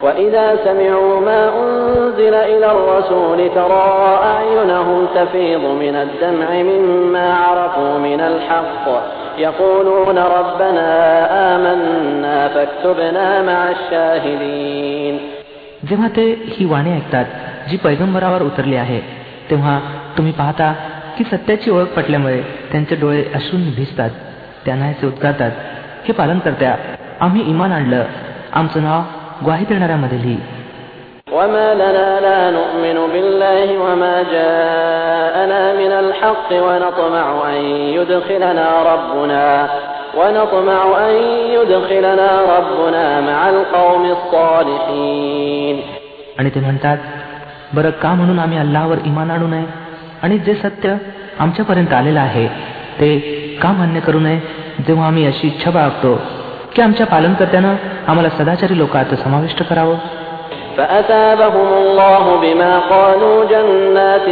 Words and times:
وإذا 0.00 0.46
سمعوا 0.64 1.20
ما 1.20 1.42
أنزل 1.62 2.34
إلى 2.34 2.66
الرسول 2.66 3.38
ترى 3.54 3.88
أعينهم 4.24 5.06
تفيض 5.14 5.60
من 5.60 5.94
الدمع 5.96 6.48
مما 6.62 7.34
عرفوا 7.34 7.98
من 7.98 8.20
الحق 8.20 8.86
يقولون 9.38 10.18
ربنا 10.18 10.88
آمنا 11.54 12.48
فاكتبنا 12.48 13.26
مع 13.42 13.60
الشاهدين 13.70 15.14
जेव्हा 15.88 16.08
ते 16.16 16.24
ही 16.54 16.64
वाणी 16.64 16.90
ऐकतात 16.92 17.26
जी 17.68 17.76
पैगंबरावर 17.76 18.42
उतरली 18.42 18.76
आहे 18.76 19.00
तेव्हा 19.50 19.78
तुम्ही 20.16 20.32
पाहता 20.32 20.72
की 21.18 21.24
सत्याची 21.24 21.70
ओळख 21.70 21.88
पटल्यामुळे 21.96 22.40
त्यांचे 22.72 22.94
डोळे 22.96 23.24
अश्रून 23.34 23.62
भिजतात 23.76 24.10
त्यांना 24.64 24.86
असे 24.86 25.06
उद्गारतात 25.06 25.50
हे 26.06 26.12
पालन 26.12 26.38
करत्या 26.38 26.76
आम्ही 27.20 27.42
इमान 27.50 27.72
आणलं 27.72 28.04
आमचं 28.52 28.82
नाव 28.82 29.02
ग्वाही 29.44 29.64
देणाऱ्यामध्ये 29.68 30.18
लिही 30.22 30.38
وما 31.32 31.68
لنا 31.74 32.08
لا 32.20 32.40
نؤمن 32.50 32.96
بالله 33.12 33.68
وما 33.84 34.14
جاءنا 34.36 35.60
من 35.80 35.92
الحق 36.02 36.48
ونطمع 36.66 37.26
أن 37.50 37.60
يدخلنا 37.96 38.66
ربنا 38.92 39.44
ونطمع 40.18 40.80
أن 41.08 41.14
يدخلنا 41.56 42.30
ربنا 42.54 43.04
مع 43.20 43.40
القوم 43.48 44.02
الصالحين 44.16 45.76
आणि 46.38 46.50
ते 46.54 46.60
म्हणतात 46.60 46.98
बरं 47.74 47.90
का 48.02 48.12
म्हणून 48.14 48.38
आम्ही 48.38 48.58
अल्लावर 48.58 48.98
इमान 49.04 49.30
आणू 49.30 49.46
नये 49.46 49.64
आणि 50.22 50.38
जे 50.46 50.54
सत्य 50.54 50.94
आमच्यापर्यंत 51.40 51.92
आलेलं 51.92 52.20
आहे 52.20 52.46
ते 53.00 53.08
का 53.62 53.72
मान्य 53.78 54.00
करू 54.00 54.20
नये 54.20 54.38
जेव्हा 54.86 55.06
आम्ही 55.06 55.26
अशी 55.26 55.46
इच्छा 55.48 55.70
बाळगतो 55.70 56.12
की 56.74 56.82
आमच्या 56.82 57.06
पालनकर्त्यानं 57.06 57.74
आम्हाला 58.08 58.28
सदाचारी 58.38 58.78
लोकात 58.78 59.14
समाविष्ट 59.24 59.62
करावं 59.62 59.96
فأثابهم 60.76 61.68
الله 61.74 62.24
بما 62.36 62.72
قالوا 62.78 63.36
جنات 63.44 64.26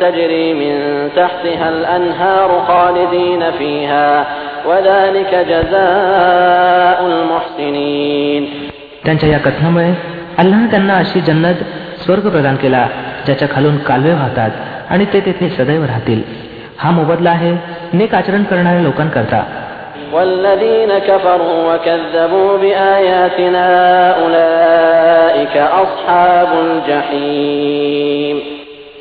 تجري 0.00 0.48
من 0.54 0.74
تحتها 1.16 1.68
الأنهار 1.68 2.50
خالدين 2.68 3.42
فيها 3.50 4.08
وذلك 4.66 5.32
جزاء 5.52 6.98
المحسنين 7.06 8.42
त्यांच्या 9.04 9.28
या 9.28 9.38
कथनामुळे 9.38 9.90
अल्लानं 10.38 10.66
त्यांना 10.66 10.94
अशी 10.94 11.20
जन्नत 11.20 11.58
स्वर्ग 12.04 12.28
प्रदान 12.28 12.56
केला 12.56 12.86
ज्याच्या 13.26 13.48
खालून 13.52 13.76
कालवे 13.78 14.12
वाहतात 14.12 14.50
आणि 14.90 15.04
ते 15.12 15.20
तेथे 15.20 15.48
सदैव 15.48 15.84
राहतील 15.84 16.22
हा 16.78 16.90
मोबदला 16.90 17.30
आहे 17.30 17.52
नेक 17.92 18.14
आचरण 18.14 18.42
करणाऱ्या 18.42 18.82
लोकांकरता 18.82 19.42
والذين 20.12 20.92
كفروا 20.98 21.58
وكذبوا 21.74 22.50
بآياتنا 22.58 23.66
أولئك 24.22 25.56
أصحاب 25.56 26.50
الجحيم 26.66 28.36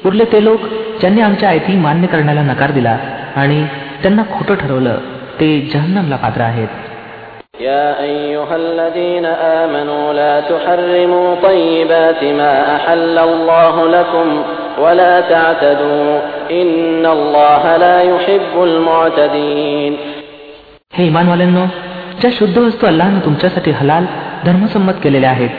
उरले 0.08 0.26
ते 0.32 0.40
लोक 0.48 0.62
ज्यांनी 1.00 1.22
आमच्या 1.22 1.50
आयती 1.50 1.76
मान्य 1.86 2.08
करण्याला 2.08 2.42
नकार 2.52 2.72
दिला 2.78 2.95
आणि 3.42 3.64
त्यांना 4.02 4.23
खोटं 4.36 4.56
ठरवलं 4.62 4.95
ते 5.40 5.50
जहन्नमला 5.73 6.16
पात्र 6.26 6.42
आहेत 6.52 6.72
يا 7.70 7.88
أيها 8.04 8.56
الذين 8.56 9.26
آمنوا 9.62 10.14
لا 10.14 10.34
تحرموا 10.52 11.36
طيبات 11.44 12.23
ما 12.40 12.54
أحل 12.76 13.18
الله 13.30 13.76
لكم 13.90 14.28
ولا 14.84 15.22
تعتدوا 15.22 16.20
إن 16.52 17.06
الله 17.06 17.64
لا 17.78 17.98
يحب 18.02 18.54
المعتدين 18.64 19.98
हे 20.98 21.06
इमानवाल्यांनो 21.08 21.66
ज्या 22.22 22.32
शुद्ध 22.34 22.58
वस्तू 22.58 22.88
अल्लानं 22.88 23.20
तुमच्यासाठी 23.26 23.72
हलाल 23.72 24.06
धर्मसंमत 24.45 24.94
केलेल्या 25.04 25.30
आहेत 25.30 25.50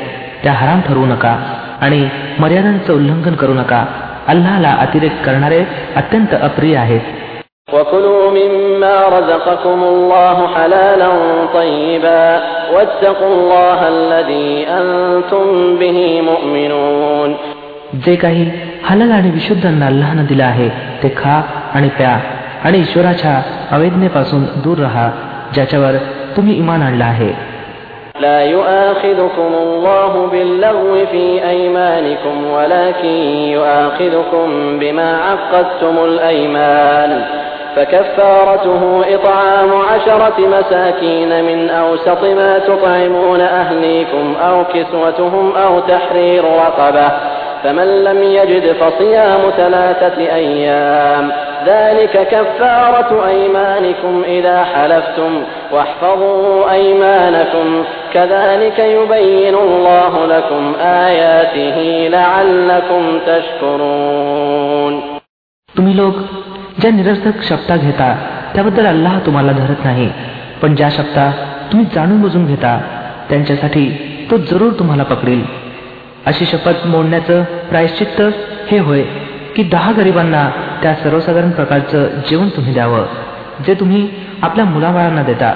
त्या 0.42 0.52
हराम 0.52 0.80
ठरवू 0.80 1.06
नका 1.06 1.36
आणि 1.80 2.00
मर्यादांचं 2.40 2.92
उल्लंघन 2.94 3.34
करू 3.34 3.54
नका 3.54 3.84
अल्लाला 4.28 4.74
अतिरेक 4.80 5.24
करणारे 5.24 5.64
अत्यंत 5.96 6.34
अप्रिय 6.42 6.76
आहेत 6.76 7.18
وكلوا 7.68 8.30
مما 8.30 8.96
رزقكم 9.08 9.80
الله 9.84 10.36
حلالا 10.54 11.10
طيبا 11.54 12.24
واتقوا 12.74 13.30
الله 13.34 13.78
الذي 13.88 14.50
أنتم 14.70 15.46
به 15.76 15.98
مؤمنون 16.22 17.30
जे 18.04 18.14
काही 18.16 18.44
हलाल 18.84 19.10
आणि 19.12 19.30
विशुद्ध 19.30 19.64
अन्न 19.66 19.82
अल्लानं 19.82 20.26
दिलं 20.26 20.44
आहे 20.44 20.68
ते 21.02 21.08
खा 21.16 21.40
आणि 21.74 21.88
प्या 21.98 22.14
आणि 22.64 22.78
ईश्वराच्या 22.78 23.40
अवेदनेपासून 23.70 24.44
दूर 24.64 24.78
राहा 24.78 25.08
ज्याच्यावर 25.54 25.94
तुम्ही 26.36 26.54
इमान 26.58 26.82
आणलं 26.82 27.04
आहे 27.04 27.32
لا 28.20 28.40
يؤاخذكم 28.44 29.52
الله 29.62 30.12
باللغو 30.32 31.06
في 31.12 31.48
أيمانكم 31.48 32.36
ولكن 32.50 33.16
يؤاخذكم 33.56 34.48
بما 34.80 35.10
عقدتم 35.28 36.04
الأيمان 36.04 37.24
فكفارته 37.76 39.04
إطعام 39.14 39.70
عشرة 39.92 40.38
مساكين 40.38 41.44
من 41.44 41.70
أوسط 41.70 42.24
ما 42.24 42.58
تطعمون 42.58 43.40
أهليكم 43.40 44.34
أو 44.48 44.64
كسوتهم 44.64 45.52
أو 45.56 45.80
تحرير 45.80 46.44
رقبة 46.44 47.08
فمن 47.64 48.04
لم 48.04 48.22
يجد 48.22 48.72
فصيام 48.72 49.40
ثلاثة 49.56 50.18
أيام 50.34 51.32
ذلك 51.66 52.14
كفارة 52.28 53.10
أيمانكم 53.26 54.22
إذا 54.26 54.64
حلفتم 54.64 55.32
واحفظوا 55.72 56.70
أيمانكم 56.70 57.84
كذلك 58.14 58.78
يبين 58.78 59.54
الله 59.56 60.12
لكم 60.26 60.62
آياته 61.06 61.76
لعلكم 62.08 63.02
تشكرون 63.26 64.94
तुम्ही 65.74 65.94
लोक 65.96 66.14
ज्या 66.80 66.90
निरर्थक 66.90 67.36
शब्दा 67.50 67.76
घेता 67.76 68.08
त्याबद्दल 68.54 68.86
अल्लाह 68.86 69.18
तुम्हाला 69.26 69.52
धरत 69.52 69.84
नाही 69.84 70.08
पण 70.62 70.74
ज्या 70.74 70.88
शब्दा 70.90 71.30
तुम्ही 71.72 71.86
जाणून 71.94 72.20
बुजून 72.20 72.46
घेता 72.46 72.72
त्यांच्यासाठी 73.28 73.84
तो 74.30 74.36
जरूर 74.50 74.72
तुम्हाला 74.78 75.02
पकडेल 75.12 75.42
अशी 76.26 76.44
शपथ 76.44 76.86
मोडण्याचं 76.86 77.42
प्रायश्चित्त 77.70 78.20
हे 78.70 78.78
होय 78.78 79.02
की 79.55 79.63
दहा 79.63 79.91
गरिबांना 79.91 80.49
त्या 80.81 80.95
सर्वसाधारण 80.95 81.51
प्रकारचं 81.51 82.07
जेवण 82.07 82.49
तुम्ही 82.49 82.73
द्यावं 82.73 83.05
जे 83.67 83.73
तुम्ही 83.73 84.09
आपल्या 84.41 84.65
मुलाबाळांना 84.65 85.23
देता 85.23 85.55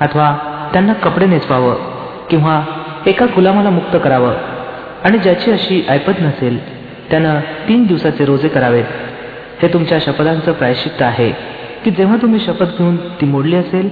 अथवा 0.00 0.36
त्यांना 0.72 0.92
कपडे 0.92 1.26
नेचवावं 1.26 1.74
किंवा 2.30 2.62
एका 3.06 3.26
गुलामाला 3.26 3.70
मुक्त 3.70 3.96
करावं. 4.04 4.34
आणि 5.04 5.18
ज्याची 5.18 5.52
अशी 5.52 5.86
ऐपत 5.88 6.12
नसेल 6.20 6.82
त्यानं 7.10 7.40
तीन 7.68 7.86
दिवसाचे 7.86 8.24
रोजे 8.24 8.48
करावेत. 8.48 8.84
हे 9.62 9.68
तुमच्या 9.68 9.98
शपथांचं 10.00 10.52
प्रायश्चित्त 10.52 11.02
आहे 11.02 11.30
की 11.84 11.90
जेव्हा 11.90 12.16
तुम्ही 12.22 12.40
शपथ 12.40 12.64
घेऊन 12.64 12.96
ती 12.96 13.26
मोडली 13.26 13.56
असेल 13.56 13.90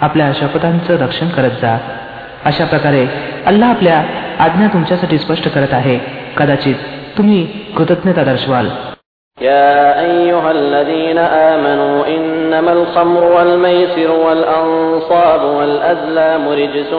आपल्या 0.00 0.32
शपथांचं 0.32 0.96
रक्षण 0.96 1.28
करत 1.28 1.50
जा. 1.50 1.78
अशा 2.44 2.64
प्रकारे 2.64 3.06
अल्लाह 3.46 3.70
आपल्या 3.70 4.04
आज्ञा 4.38 4.66
तुमच्यासाठी 4.66 5.18
स्पष्ट 5.18 5.48
करत 5.48 5.72
आहे. 5.72 5.98
कदाचित 6.36 6.74
तुम्ही 7.17 7.39
कृतज्ञता 7.77 8.23
दर्शवाल 8.23 8.67
يا 9.37 10.01
أيها 10.01 10.51
الذين 10.51 11.17
آمنوا 11.51 11.97
إنما 12.07 12.71
الخمر 12.71 13.23
والميسر 13.23 14.11
والأنصاب 14.25 15.41
والأزلام 15.57 16.43
رجس 16.51 16.91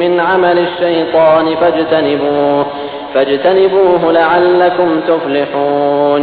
من 0.00 0.20
عمل 0.20 0.58
الشيطان 0.58 1.46
فاجتنبوه 1.56 2.66
فاجتنبوه 3.14 4.02
لعلكم 4.12 4.88
تفلحون 5.08 6.22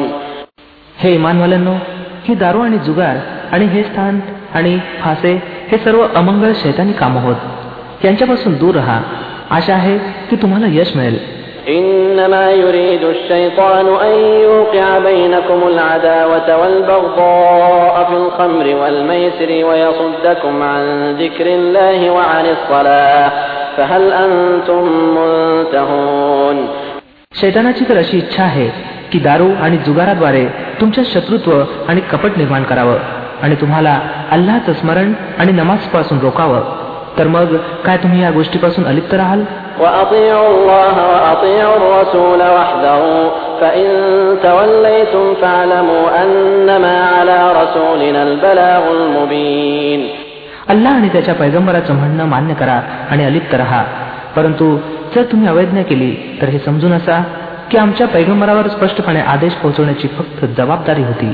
हे 0.98 1.14
इमानवाल्यांनो 1.14 1.76
ही 2.26 2.34
दारू 2.36 2.60
आणि 2.62 2.78
जुगार 2.86 3.18
आणि 3.52 3.66
हे 3.66 3.84
स्थान 3.84 4.20
आणि 4.54 4.78
फासे 5.02 5.34
हे 5.72 5.78
सर्व 5.78 6.06
अमंगळ 6.16 6.52
शैतानी 6.64 6.94
कामं 7.00 7.22
होत 7.22 8.06
यांच्यापासून 8.06 8.58
दूर 8.58 8.76
राहा 8.76 9.00
आशा 9.58 9.74
आहे 9.74 9.98
की 10.30 10.36
तुम्हाला 10.42 10.68
यश 10.72 10.96
मिळेल 10.96 11.18
إنما 11.68 12.52
يريد 12.52 13.04
الشيطان 13.06 13.88
أن 13.88 14.14
يوقع 14.42 15.00
بينكم 15.00 15.60
العداوة 15.68 16.48
والبغضاء 16.62 17.96
في 18.10 18.16
الخمر 18.16 18.66
والميسر 18.76 19.50
ويصدكم 19.68 20.64
عن 20.64 20.84
ذكر 21.20 21.46
الله 21.48 22.12
وعن 22.12 22.46
الصلاة 22.46 23.32
فهل 23.78 24.04
أنتم 24.14 24.84
منتهون 25.18 26.58
शैतानाची 27.42 27.86
तर 27.90 27.98
अशी 27.98 28.18
इच्छा 28.18 28.44
आहे 28.44 28.68
की 29.12 29.20
दारू 29.20 29.48
आणि 29.64 29.78
जुगाराद्वारे 29.86 30.46
तुमच्या 30.82 31.04
शत्रुत्व 31.14 31.52
आणि 31.90 32.02
कपट 32.12 32.38
निर्माण 32.38 32.64
करावं 32.64 32.98
आणि 33.44 33.56
तुम्हाला 33.62 34.00
अल्लाचं 34.32 34.74
स्मरण 34.74 35.14
आणि 35.40 35.52
नमाजपासून 35.52 36.20
रोकावं 36.20 36.62
तर 37.18 37.28
मग 37.28 37.56
काय 37.86 37.98
तुम्ही 37.98 38.22
या 38.22 38.32
गोष्टीपासून 38.32 38.86
अलिप्त 38.86 39.14
राहाल 39.14 39.44
وأطيعوا 39.82 40.50
الله 40.56 40.96
وأطيعوا 41.12 41.76
الرسول 41.76 42.42
واحذروا 42.56 43.30
فإن 43.62 43.88
توليتم 44.44 45.26
فاعلموا 45.42 46.06
أنما 46.24 46.96
على 47.18 47.40
رسولنا 47.62 48.22
البلاغ 48.24 48.84
المبين 48.98 50.02
अल्लाह 50.70 50.94
आणि 50.96 51.10
त्याच्या 51.10 51.34
पैगंबराचं 51.36 51.94
म्हणणं 51.94 52.26
मान्य 52.26 52.54
करा 52.54 52.80
आणि 53.12 53.24
अलिप्त 53.26 53.56
राहा 53.56 53.84
परंतु 54.36 54.66
जर 55.16 55.24
तुम्ही 55.24 55.48
अवैज्ञा 55.48 55.82
केली 55.82 56.12
तर 56.42 56.48
हे 56.48 56.60
समजून 56.60 56.94
असा 56.94 57.24
की 57.72 57.78
आमच्या 57.78 58.08
पैगंबरावर 58.08 58.68
स्पष्टपणे 58.68 59.22
आदेश 59.22 59.54
पोहोचवण्याची 59.54 60.08
फक्त 60.08 60.46
जबाबदारी 60.58 61.04
होती 61.04 61.34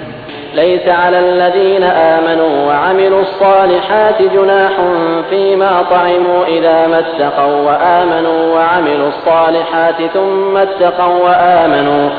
ليس 0.55 0.87
على 0.87 1.19
الذين 1.19 1.83
آمنوا 1.83 2.67
وعملوا 2.67 3.21
الصالحات 3.21 4.21
جناح 4.21 4.71
فيما 5.29 5.81
طعموا 5.89 6.45
إذا 6.45 6.87
ما 6.87 6.99
اتقوا 6.99 7.57
وآمنوا 7.67 8.53
وعملوا 8.55 9.07
الصالحات 9.07 9.99
ثم 10.13 10.57
اتقوا 10.57 11.17
وآمنوا 11.25 12.09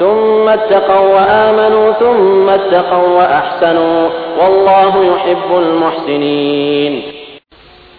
ثم 0.00 0.48
اتقوا 0.48 1.06
وآمنوا 1.16 1.92
ثم 1.92 2.48
اتقوا 2.48 3.08
وأحسنوا 3.18 4.08
والله 4.40 4.92
يحب 5.04 5.48
المحسنين 5.62 7.13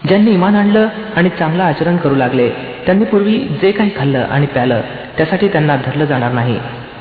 ज्यांनी 0.09 0.31
इमान 0.31 0.55
आणलं 0.55 0.89
आणि 1.17 1.29
चांगलं 1.29 1.63
आचरण 1.63 1.97
करू 1.97 2.15
लागले 2.15 2.51
त्यांनी 2.87 3.05
पूर्वी 3.05 3.39
जे 3.39 3.73
काही 3.73 3.91
खाल्लं 3.97 4.19
आणि 4.19 4.47
प्यालं 4.47 4.81
त्यासाठी 5.17 5.49
त्यांना 5.49 5.77
धरलं 5.77 6.05
जाणार 6.05 6.33
नाही. 6.33 6.59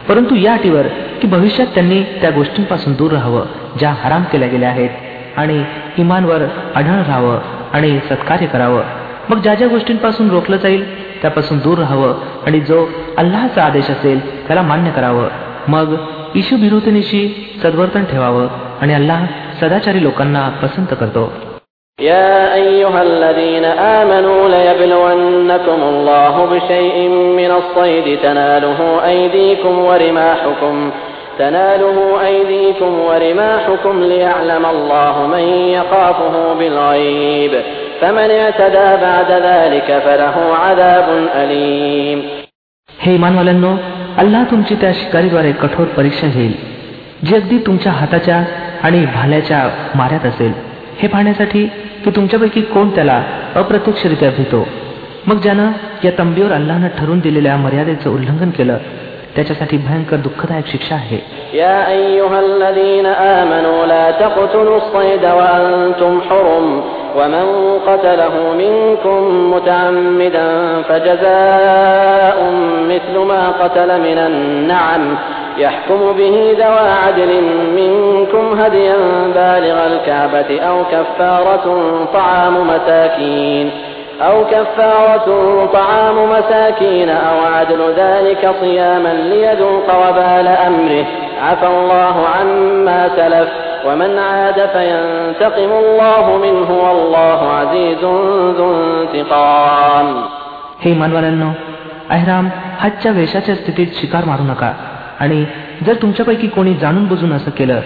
परंतु 0.07 0.35
या 0.35 0.53
अटीवर 0.53 0.87
की 1.21 1.27
भविष्यात 1.27 1.67
त्यांनी 1.67 2.03
त्या 2.03 2.29
गोष्टींपासून 2.29 2.93
दूर 2.93 3.11
राहावं 3.11 3.45
ज्या 3.79 3.95
हराम 4.03 4.23
केल्या 4.23 4.47
गेल्या 4.47 4.69
आहेत 4.69 4.89
आणि 5.37 5.63
इमानवर 5.97 6.41
आढळ 6.75 7.01
राहावं 7.07 7.39
आणि 7.73 7.99
सत्कार्य 8.09 8.45
करावं. 8.45 8.83
मग 9.29 9.41
ज्या 9.41 9.55
ज्या 9.55 9.67
गोष्टींपासून 9.67 10.29
रोखलं 10.29 10.57
जाईल 10.57 10.83
त्यापासून 11.21 11.57
दूर 11.57 11.77
राहावं 11.77 12.13
आणि 12.45 12.59
जो 12.59 12.89
अल्लाचा 13.17 13.63
आदेश 13.63 13.89
असेल 13.89 14.47
त्याला 14.47 14.61
मान्य 14.61 14.91
करावं. 14.91 15.27
मग 15.67 15.95
इशू 16.35 16.55
विरोधनीशी 16.55 17.51
सद्वर्तन 17.63 18.03
ठेवावं 18.03 18.47
आणि 18.81 18.93
अल्लाह 18.93 19.25
सदाचारी 19.61 20.03
लोकांना 20.03 20.49
पसंत 20.49 20.93
करतो. 20.99 21.33
يا 21.98 22.54
أيها 22.54 23.02
الذين 23.02 23.64
آمنوا 23.64 24.48
ليبلونكم 24.48 25.80
الله 25.82 26.34
بشيء 26.46 27.08
من 27.08 27.50
الصيد 27.50 28.18
تناله 28.22 28.80
أيديكم 29.04 29.78
ورماحكم 29.78 30.90
تناله 31.38 32.26
أيديكم 32.26 33.00
ورماحكم 33.00 34.02
ليعلم 34.02 34.66
الله 34.66 35.26
من 35.26 35.44
يخافه 35.76 36.54
بالغيب 36.54 37.52
فمن 38.00 38.30
اعتدى 38.30 38.88
بعد 39.02 39.30
ذلك 39.30 39.88
فله 40.04 40.36
عذاب 40.54 41.08
أليم 41.34 42.20
हे 43.02 43.14
इमानवाल्यांनो 43.14 43.70
अल्लाह 44.18 44.42
तुमची 44.50 44.74
त्या 44.80 44.92
शिकारीद्वारे 44.94 45.52
कठोर 45.52 45.86
परीक्षा 45.96 46.26
घेईल 46.26 46.54
जी 47.26 47.34
अगदी 47.34 47.58
तुमच्या 47.66 47.92
हाताच्या 47.92 48.42
आणि 48.82 49.04
भाल्याच्या 49.14 49.68
माऱ्यात 49.94 50.26
असेल 50.26 50.52
हे 50.98 51.08
पाहण्यासाठी 51.08 51.68
की 52.04 52.10
तुमच्यापैकी 52.16 52.60
कोण 52.74 52.88
त्याला 52.94 53.22
अप्रत्यक्षरित्या 53.56 54.30
भितो 54.36 54.66
मग 55.26 55.40
ज्यानं 55.42 55.70
या 56.04 56.10
तंबीवर 56.18 56.52
अल्लानं 56.52 56.88
ठरून 56.98 57.18
दिलेल्या 57.20 57.56
मर्यादेचं 57.56 58.10
उल्लंघन 58.10 58.50
केलं 58.50 58.78
त्याच्यासाठी 59.36 59.76
भयंकर 59.76 60.16
दुःखदायक 60.26 60.66
शिक्षा 60.66 60.94
आहे 60.94 61.20
يا 61.54 61.78
أيها 61.88 62.38
الذين 62.40 63.06
آمنوا 63.40 63.80
لا 63.86 64.06
تقتلوا 64.22 64.76
الصيد 64.76 65.24
وأنتم 65.38 66.12
حرم 66.28 66.66
ومن 67.18 67.46
قتله 67.88 68.34
منكم 68.62 69.18
متعمدا 69.54 70.48
فجزاء 70.88 72.38
مثل 72.92 73.14
ما 73.30 73.42
قتل 73.60 73.90
من 74.00 74.18
النعم 74.18 75.04
يحكم 75.58 76.12
به 76.12 76.56
ذوى 76.58 76.90
عدل 77.04 77.42
منكم 77.76 78.60
هديا 78.60 78.96
بالغ 79.34 79.86
الكعبة 79.86 80.60
أو 80.60 80.84
كفارة 80.92 81.66
طعام 82.14 82.66
مساكين 82.66 83.70
أو 84.20 84.44
كفارة 84.44 85.26
طعام 85.72 86.30
مساكين 86.30 87.08
أو 87.08 87.38
عدل 87.54 87.80
ذلك 87.96 88.54
صياما 88.60 89.12
ليذوق 89.14 89.88
وبال 90.02 90.46
أمره 90.46 91.04
عفى 91.42 91.66
الله 91.66 92.16
عما 92.36 93.08
سلف 93.16 93.48
ومن 93.86 94.18
عاد 94.18 94.68
فينتقم 94.72 95.72
الله 95.72 96.36
منه 96.36 96.70
والله 96.84 97.40
عزيز 97.52 98.04
ذو 98.56 98.74
انتقام 98.74 100.08
हे 100.84 100.92
मानवाल्यांनो 100.94 101.50
अहराम 102.10 102.48
हजच्या 102.80 103.12
वेशाच्या 103.12 103.54
स्थितीत 103.54 103.86
शिकार 104.00 104.24
मारू 104.24 104.42
नका 104.42 104.72
आणि 105.19 105.45
जर 105.85 105.93
तुमच्यापैकी 106.01 106.47
कोणी 106.47 106.73
जाणून 106.73 107.05
बुजून 107.05 107.33
असं 107.33 107.51
केलं 107.51 107.81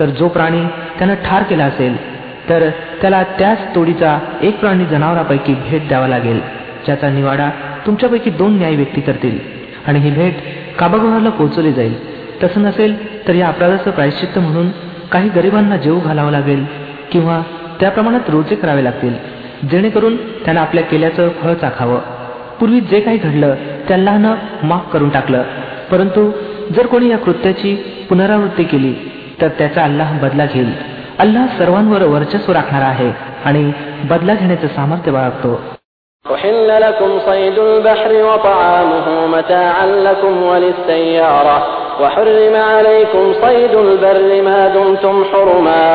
तर 0.00 0.06
जो 0.08 0.28
प्राणी 0.28 0.64
त्यानं 0.98 1.14
ठार 1.24 1.42
केला 1.42 1.64
असेल 1.64 1.96
तर 2.48 2.68
त्याला 3.00 3.22
त्याच 3.38 3.74
तोडीचा 3.74 4.18
एक 4.42 4.58
प्राणी 4.60 4.84
जनावरापैकी 4.84 5.54
भेट 5.54 5.88
द्यावा 5.88 6.08
लागेल 6.08 6.40
ज्याचा 6.86 7.10
निवाडा 7.10 7.48
तुमच्यापैकी 7.86 8.30
दोन 8.30 8.56
न्याय 8.56 8.76
व्यक्ती 8.76 9.00
करतील. 9.00 9.38
आणि 9.86 9.98
ही 9.98 10.10
भेट 10.10 10.34
काबागृहाला 10.78 11.30
पोहोचवली 11.30 11.72
जाईल. 11.72 11.94
तसं 12.42 12.62
नसेल 12.62 12.94
तर 13.28 13.34
या 13.34 13.48
अपराधाचं 13.48 13.90
प्रायश्चित्त 13.90 14.38
म्हणून 14.38 14.68
काही 15.12 15.28
गरिबांना 15.28 15.76
जेऊ 15.76 15.98
घालावं 16.00 16.30
लागेल 16.30 16.64
किंवा 17.12 17.40
त्या 17.80 17.90
प्रमाणात 17.90 18.30
रोजे 18.30 18.54
करावे 18.54 18.84
लागतील 18.84 19.14
जेणेकरून 19.70 20.16
त्यांना 20.16 20.60
आपल्या 20.60 20.84
केल्याचं 20.84 21.28
फळ 21.42 21.54
चाखावं. 21.54 21.98
पूर्वी 22.60 22.80
जे 22.80 23.00
काही 23.00 23.18
घडलं 23.18 23.54
त्याला 23.88 24.34
माफ 24.62 24.92
करून 24.92 25.08
टाकलं 25.08 25.42
परंतु 25.90 26.30
जर 26.75 26.85
कोणी 26.85 27.09
या 27.09 27.17
कृत्याची 27.17 27.75
पुनरावृत्ती 28.09 28.63
केली 28.63 28.93
तर 29.41 29.47
त्याचा 29.57 29.83
अल्लाह 29.83 30.17
बदला 30.21 30.45
घेईल 30.45 30.71
अल्लाह 31.19 31.57
सर्वांवर 31.57 32.03
वर्चस्व 32.07 32.53
राखणार 32.53 32.81
आहे 32.81 33.11
आणि 33.45 33.71
बदला 34.09 34.33
घेण्याचं 34.33 34.67
सामर्थ्य 34.75 35.11
बाळगतो 35.11 35.59
أحل 36.25 36.67
لكم 36.81 37.11
صيد 37.25 37.59
البحر 37.59 38.11
وطعامه 38.23 39.07
متاعا 39.27 39.85
لكم 39.85 40.43
وللسيارة 40.43 41.57
وحرم 42.01 42.55
عليكم 42.71 43.33
صيد 43.33 43.73
البر 43.75 44.41
ما 44.41 44.67
دمتم 44.67 45.23
حرما 45.23 45.85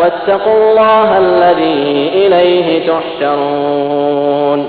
واتقوا 0.00 0.56
الله 0.60 1.08
الذي 1.18 2.08
إليه 2.20 2.68
تحشرون 2.88 4.60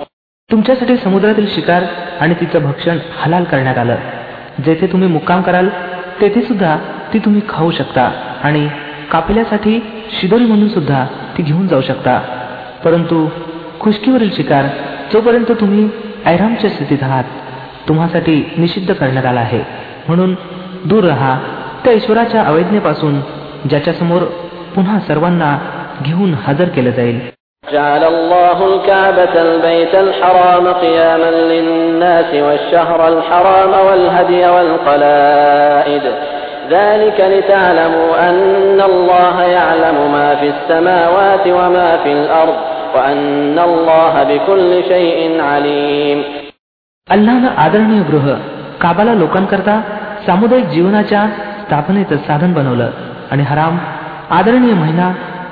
तुमच्यासाठी 0.49 0.95
समुद्रातील 0.97 1.47
शिकार 1.55 1.83
आणि 2.21 2.33
तिचं 2.33 2.63
भक्षण 2.63 2.97
हलाल 3.19 3.43
करण्यात 3.43 3.77
आलं 3.77 3.95
जेथे 4.64 4.86
तुम्ही 4.86 5.08
मुक्काम 5.08 5.42
कराल 5.42 5.68
तेथे 6.20 6.42
सुद्धा 6.42 6.76
ती 7.12 7.18
तुम्ही 7.18 7.40
खाऊ 7.48 7.70
शकता 7.70 8.12
आणि 8.42 8.68
कापल्यासाठी 9.10 9.82
शिदोरी 10.20 10.44
म्हणून 10.44 10.68
सुद्धा 10.68 11.06
ती 11.38 11.42
घेऊन 11.42 11.68
जाऊ 11.68 11.80
शकता. 11.80 12.18
परंतु 12.84 13.28
खुशकीवरील 13.80 14.30
शिकार 14.32 14.64
जोपर्यंत 15.12 15.52
तुम्ही 15.52 15.88
ऐरामच्या 16.26 16.70
स्थितीत 16.70 16.98
आहात 17.02 17.24
तुम्हासाठी 17.88 18.52
निषिद्ध 18.58 18.94
करण्यात 18.94 19.26
आला 19.26 19.40
आहे. 19.40 19.62
म्हणून 20.08 20.34
दूर 20.84 21.04
राहा 21.04 21.38
त्या 21.84 21.92
ईश्वराच्या 21.92 22.42
अवैज्ञेपासून 22.42 23.20
ज्याच्यासमोर 23.68 24.22
पुन्हा 24.74 25.00
सर्वांना 25.00 25.58
घेऊन 26.02 26.34
हजर 26.44 26.68
केलं 26.68 26.90
जाईल. 26.90 27.20
جعل 27.69 28.03
الله 28.03 28.75
الكعبة 28.75 29.41
البيت 29.41 29.95
الحرام 29.95 30.67
قياما 30.67 31.31
للناس 31.51 32.33
والشهر 32.35 33.07
الحرام 33.07 33.73
والهدي 33.87 34.43
والقلائد 34.47 36.01
ذلك 36.69 37.19
لتعلموا 37.33 38.29
أن 38.29 38.81
الله 38.81 39.41
يعلم 39.41 39.97
ما 40.11 40.35
في 40.35 40.47
السماوات 40.49 41.47
وما 41.47 41.97
في 42.03 42.11
الأرض 42.11 42.57
وأن 42.95 43.59
الله 43.59 44.13
بكل 44.23 44.71
شيء 44.87 45.19
عليم 45.41 46.19
अल्लानं 47.07 47.51
आदरणीय 47.63 48.01
गृह 48.09 48.27
काबाला 48.81 49.13
लोकांकरता 49.13 49.75
सामुदायिक 50.25 50.65
जीवनाच्या 50.65 51.21
स्थापनेचं 51.61 52.17
साधन 52.27 52.53
बनवलं 52.53 52.89
आणि 53.31 53.43
हराम 53.43 53.77
आदरणीय 54.37 54.73
महिना 54.73 55.07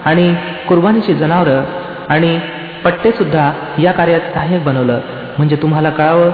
आणि 0.06 0.26
कुर्बानीची 0.70 1.14
जनावरं 1.14 1.62
आणि 2.09 2.41
पट्टे 2.85 3.13
सुद्धा 3.13 3.53
या 3.79 3.93
कार्यात 3.93 4.21
सहाय्यक 4.35 4.65
बनवलं. 4.65 5.01
म्हणजे 5.39 5.57
तुम्हाला 5.57 5.91
कळावं 5.91 6.31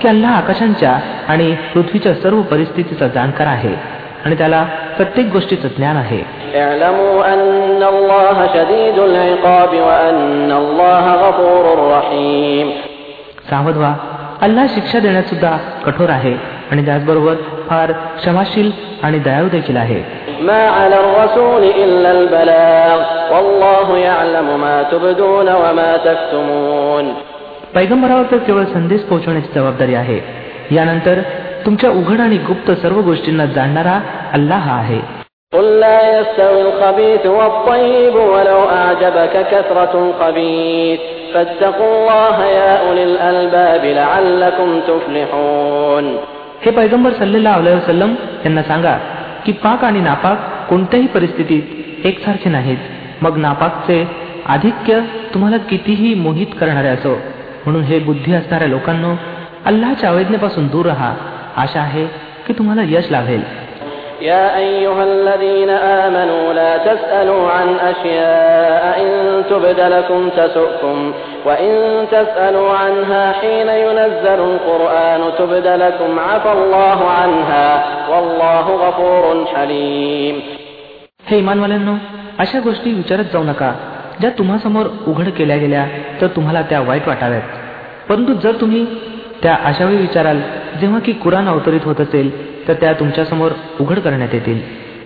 की 0.00 0.08
अल्लाह 0.08 0.36
आकाशांच्या 0.36 1.00
आणि 1.28 1.56
पृथ्वीच्या 1.74 2.14
सर्व 2.14 2.40
परिस्थितीचा 2.40 3.08
जाणकार 3.08 3.46
आहे 3.46 3.74
आणि 4.24 4.38
त्याला 4.38 4.64
प्रत्येक 4.96 5.26
गोष्टीचं 5.32 5.68
ज्ञान 5.68 5.96
आहे. 5.96 6.18
सावध 13.50 13.76
अल्ला 14.40 14.66
शिक्षा 14.66 14.98
देण्यात 14.98 15.24
सुद्धा 15.24 15.56
कठोर 15.56 16.10
आहे 16.10 16.34
आणि 16.70 16.84
त्याचबरोबर 16.84 17.34
फार 17.34 17.92
क्षमाशील 17.92 18.70
आणि 19.02 19.18
दयाळू 19.18 19.48
देखील 19.48 19.76
आहे. 19.76 20.26
पैगंबरावर 27.74 28.22
तर 28.30 28.36
केवळ 28.36 28.64
संदेश 28.64 29.00
पोहोचवण्याची 29.00 29.52
जबाबदारी 29.54 29.94
आहे. 29.94 30.20
यानंतर 30.74 31.20
तुमच्या 31.66 31.90
उघड 31.90 32.20
आणि 32.20 32.36
गुप्त 32.36 32.70
सर्व 32.70 33.00
गोष्टींना 33.00 33.46
जाणणारा 33.46 34.00
अल्लाह 34.32 34.78
आहे. 34.78 35.15
قل 35.55 35.65
لا 35.79 35.99
يستوي 36.19 36.61
الخبيث 36.61 37.25
والطيب 37.27 38.15
ولو 38.15 38.59
أعجبك 38.71 39.33
كثرة 39.51 39.93
الخبيث 40.03 40.99
فاتقوا 41.33 41.89
الله 41.91 42.35
يا 42.45 42.71
أولي 42.87 43.03
الألباب 43.03 43.83
لعلكم 43.99 44.69
تفلحون 44.89 46.05
हे 46.63 46.71
पैगंबर 46.71 47.11
सल्लेला 47.19 47.55
वसलम 47.57 48.11
यांना 48.45 48.63
सांगा 48.63 48.95
की 49.45 49.51
पाक 49.63 49.83
आणि 49.83 50.01
नापाक 50.01 50.37
कोणत्याही 50.69 51.07
परिस्थितीत 51.15 52.05
एकसारखे 52.05 52.49
नाहीत 52.49 53.23
मग 53.23 53.37
नापाकचे 53.37 53.97
आधिक्य 54.55 54.99
तुम्हाला 55.33 55.57
कितीही 55.69 56.13
मोहित 56.25 56.53
करणारे 56.59 56.87
असो 56.87 57.15
म्हणून 57.65 57.83
हे 57.89 57.99
बुद्धी 58.07 58.33
असणाऱ्या 58.33 58.67
लोकांना 58.67 59.13
अल्लाच्या 59.71 60.09
अवैज्ञापासून 60.09 60.67
दूर 60.67 60.85
राहा 60.85 61.13
आशा 61.63 61.81
आहे 61.81 62.05
की 62.47 62.53
तुम्हाला 62.57 62.83
यश 62.89 63.11
लाभेल 63.11 63.43
يا 64.21 64.57
أيها 64.57 65.03
الذين 65.03 65.69
آمنوا 65.69 66.53
لا 66.53 66.77
تسألوا 66.77 67.49
عن 67.49 67.67
أشياء 67.91 68.83
إن 69.01 69.11
تبد 69.49 69.79
لكم 69.79 70.29
تسؤكم 70.29 71.13
وإن 71.45 71.71
تسألوا 72.11 72.69
عنها 72.73 73.31
حين 73.31 73.69
ينزل 73.85 74.39
القرآن 74.51 75.21
تبد 75.39 75.67
لكم 75.67 76.19
عفى 76.19 76.51
الله 76.51 76.99
عنها 77.19 77.67
والله 78.11 78.65
غفور 78.85 79.45
حليم 79.55 80.35
हे 81.29 81.37
इमानवाल्यांनो 81.37 81.93
अशा 82.43 82.59
गोष्टी 82.59 82.93
विचारत 82.93 83.27
जाऊ 83.33 83.43
नका 83.43 83.71
ज्या 84.19 84.29
तुम्हासमोर 84.37 84.85
उघड 85.07 85.29
केल्या 85.37 85.57
गेल्या 85.57 85.85
तर 86.21 86.27
तुम्हाला 86.35 86.61
त्या 86.69 86.79
वाईट 86.87 87.07
वाटाव्यात 87.07 87.45
परंतु 88.09 88.33
जर 88.43 88.53
तुम्ही 88.61 88.85
त्या 89.43 89.55
अशावेळी 89.65 89.97
विचाराल 89.97 90.39
जेव्हा 90.80 90.98
की 90.98 91.12
कुराण 91.12 91.48
अवतरित 91.48 91.80
होत 91.84 92.00
असेल 92.00 92.58
तर 92.68 92.72
त्या 92.72 92.92
तुमच्यासमोर 92.92 93.52
उघड 93.80 93.98
करण्यात 93.98 94.28
येतील. 94.32 94.60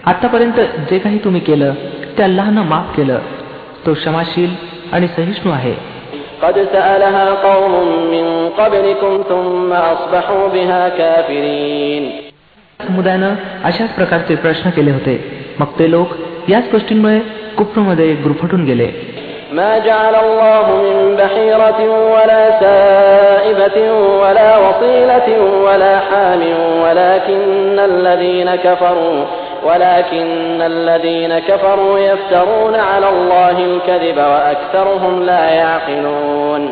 आतापर्यंत 0.07 0.61
जे 0.91 0.99
काही 0.99 1.19
तुम्ही 1.19 1.41
केलं 1.41 1.75
ते 2.19 2.23
अल्लानं 2.23 2.63
माफ 2.63 2.97
केलं. 2.97 3.19
तो 3.87 3.95
क्षमाशील 3.95 4.51
आणि 4.93 5.09
सहिष्णू 5.09 5.53
आहे. 5.53 5.75
समुदायानं 12.87 13.35
अशाच 13.65 13.95
प्रकारचे 13.95 14.35
प्रश्न 14.35 14.71
केले 14.71 14.91
होते. 14.91 15.47
मग 15.59 15.67
ते 15.79 15.91
लोक 15.91 16.09
याच 16.49 16.65
गोष्टींमुळे 16.73 17.21
कुप्रमध्ये 17.59 18.15
गुरफटून 18.15 18.65
गेले. 18.65 19.20
ما 19.52 19.78
جعل 19.78 20.16
الله 20.16 20.66
من 20.86 21.16
بحيرة 21.16 21.80
ولا 22.14 22.44
سائبة 22.60 23.78
ولا 24.22 24.58
وصيلة 24.58 25.30
ولا 25.66 26.00
حام 26.00 26.42
ولكن 26.84 27.80
الذين 27.80 28.56
كفروا 28.56 29.26
ولكن 29.64 30.62
الذين 30.62 31.40
كفروا 31.40 32.00
يفترون 32.00 32.76
على 32.76 33.10
الله 33.10 33.58
الكذب 33.66 34.18
وأكثرهم 34.18 35.24
لا 35.24 35.44
يعقلون 35.50 36.64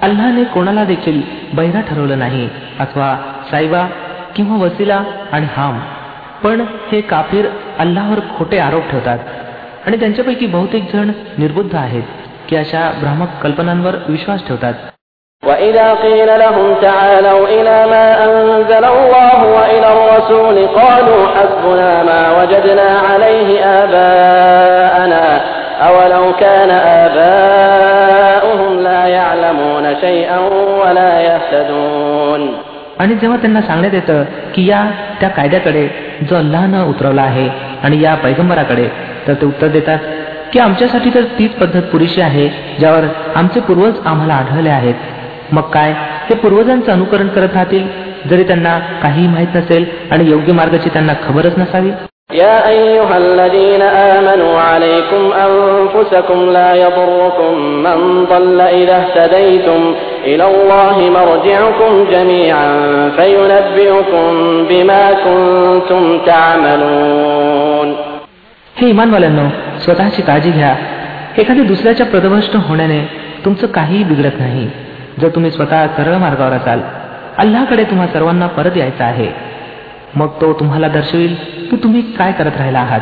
अल्लाने 0.00 0.42
कोणाला 0.54 0.84
देखील 0.84 1.20
बैरा 1.54 1.80
ठरवलं 1.80 2.18
नाही 2.18 2.48
अथवा 2.80 3.08
साईबा 3.50 3.82
किंवा 4.36 4.56
वसिला 4.64 5.02
आणि 5.32 5.46
हाम 5.56 5.78
पण 6.42 6.60
हे 6.90 7.00
काफीर 7.00 7.46
अल्लावर 7.78 8.20
खोटे 8.38 8.58
आरोप 8.58 8.82
ठेवतात 8.90 9.18
आणि 9.86 9.96
त्यांच्यापैकी 10.00 10.46
बहुतेक 10.46 10.84
जण 10.92 11.10
निर्बुद्ध 11.38 11.74
आहेत 11.76 12.06
की 12.48 12.56
अशा 12.56 12.82
भ्रामक 13.00 13.42
कल्पनांवर 13.42 13.94
विश्वास 14.08 14.46
ठेवतात 14.48 14.74
وإذا 15.42 15.88
قيل 15.94 16.30
لهم 16.38 16.74
تعالوا 16.82 17.42
إلى 17.56 17.76
ما 17.92 18.06
أنزل 18.24 18.84
الله 18.84 19.38
وإلى 19.56 19.88
الرسول 19.96 20.56
قالوا 20.80 21.22
حسبنا 21.34 21.90
ما 22.02 22.22
وجدنا 22.38 22.88
عليه 23.08 23.48
آباءنا 23.82 25.24
أولو 25.88 26.24
كان 26.42 26.70
آباؤهم 27.04 28.80
لا 28.88 29.02
يعلمون 29.06 29.86
شيئا 30.00 30.38
ولا 30.82 31.12
يهتدون 31.20 32.11
आणि 33.03 33.15
जेव्हा 33.15 33.37
त्यांना 33.37 33.61
सांगण्यात 33.61 33.93
येतं 33.93 34.23
की 34.55 34.65
या 34.65 34.91
त्या 35.19 35.29
कायद्याकडे 35.29 35.87
जो 36.29 36.35
अल्लानं 36.35 36.83
उतरवला 36.83 37.21
आहे 37.21 37.49
आणि 37.83 38.01
या 38.01 38.15
पैगंबराकडे 38.15 38.87
तर 39.27 39.33
ते 39.33 39.45
उत्तर 39.45 39.67
देतात 39.67 39.99
की 40.53 40.59
आमच्यासाठी 40.59 41.09
तर 41.09 41.23
तीच 41.39 41.51
पद्धत 41.51 41.81
पुरेशी 41.81 42.21
आहे 42.21 42.49
ज्यावर 42.79 43.05
आमचे 43.35 43.59
पूर्वज 43.59 43.93
आम्हाला 44.05 44.33
आढळले 44.33 44.69
आहेत. 44.69 44.93
मग 45.51 45.61
काय? 45.61 45.93
ते 46.29 46.35
पूर्वजांचं 46.35 46.91
अनुकरण 46.91 47.27
करत 47.27 47.53
राहतील? 47.53 47.87
जरी 48.29 48.43
त्यांना 48.43 48.79
काहीही 48.79 49.27
माहीत 49.27 49.47
नसेल 49.55 49.85
आणि 50.11 50.29
योग्य 50.29 50.53
मार्गाची 50.53 50.89
त्यांना 50.89 51.13
खबरच 51.27 51.57
नसावी? 51.57 51.91
يا 52.30 52.68
أيها 52.68 53.16
الذين 53.16 53.82
آمنوا 53.82 54.60
عليكم 54.60 55.22
أنفسكم 55.48 56.50
لا 56.50 56.74
يضركم 56.74 57.54
من 57.86 58.24
ضل 58.24 58.60
إذا 58.60 58.96
اهتديتم 58.96 59.80
إلى 60.24 60.44
الله 60.44 60.96
مرجعكم 61.10 61.92
جميعا 62.10 62.70
فينبئكم 63.16 64.26
بما 64.68 65.04
كنتم 65.24 66.02
تعملون 66.26 67.88
हे 68.76 68.88
इमानवाल्यांनो 68.88 69.46
स्वतःची 69.84 70.22
काळजी 70.22 70.50
घ्या 70.50 70.74
एखाद्या 71.38 71.64
दुसऱ्याच्या 71.64 72.06
प्रदभष्ट 72.06 72.56
होण्याने 72.68 73.00
तुमचं 73.44 73.66
काहीही 73.66 74.04
बिघडत 74.04 74.36
नाही 74.40 74.68
जर 75.20 75.28
तुम्ही 75.28 75.50
स्वतः 75.50 75.86
सरळ 75.96 76.16
मार्गावर 76.16 76.52
असाल 76.52 76.80
अल्लाकडे 77.38 77.84
तुम्हा 77.84 78.06
सर्वांना 78.06 78.46
परत 78.56 78.76
यायचं 78.76 79.04
आहे 79.04 79.28
मग 80.16 80.28
तो 80.40 80.52
तुम्हाला 80.60 80.88
दर्शविल 80.88 81.34
की 81.70 81.76
तुम्ही 81.82 82.02
काय 82.18 82.32
करत 82.38 82.56
राहिला 82.58 82.78
आहात 82.78 83.00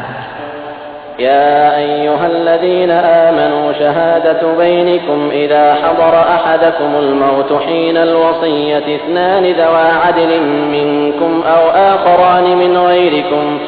يا 1.19 1.77
أيها 1.77 2.27
الذين 2.27 2.91
آمنوا 2.91 3.73
شهادة 3.73 4.43
بينكم 4.59 5.29
إذا 5.33 5.75
حضر 5.75 6.15
أحدكم 6.37 6.91
الموت 6.99 7.51
حين 7.67 7.97
الوصية 7.97 8.97
اثنان 8.97 9.45
ذوى 9.45 9.87
عدل 10.05 10.41
منكم 10.77 11.43
أو 11.55 11.71
آخران 11.71 12.57
من 12.57 12.79
غيركم 12.79 13.59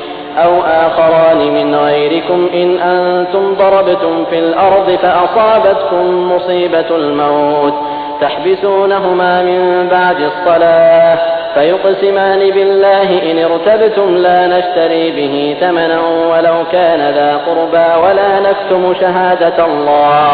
أو 0.44 0.52
آخران 0.62 1.40
من 1.56 1.75
غيركم 1.75 2.48
إن 2.54 2.68
أنتم 2.78 3.54
ضربتم 3.54 4.25
في 4.30 4.38
الأرض 4.38 4.98
فأصابتكم 5.02 6.32
مصيبة 6.32 6.90
الموت 6.96 7.75
تحبسونهما 8.20 9.42
من 9.42 9.88
بعد 9.90 10.16
الصلاة 10.20 11.31
فيقسمان 11.54 12.40
بالله 12.50 13.08
إن 13.30 13.38
ارتبتم 13.48 14.08
لا 14.16 14.38
نشتري 14.54 15.04
به 15.18 15.34
ثمنا 15.60 16.00
ولو 16.32 16.58
كان 16.72 17.00
ذا 17.14 17.30
قربى 17.46 17.88
ولا 18.04 18.30
نكتم 18.46 18.82
شهادة 19.00 19.58
الله 19.66 20.30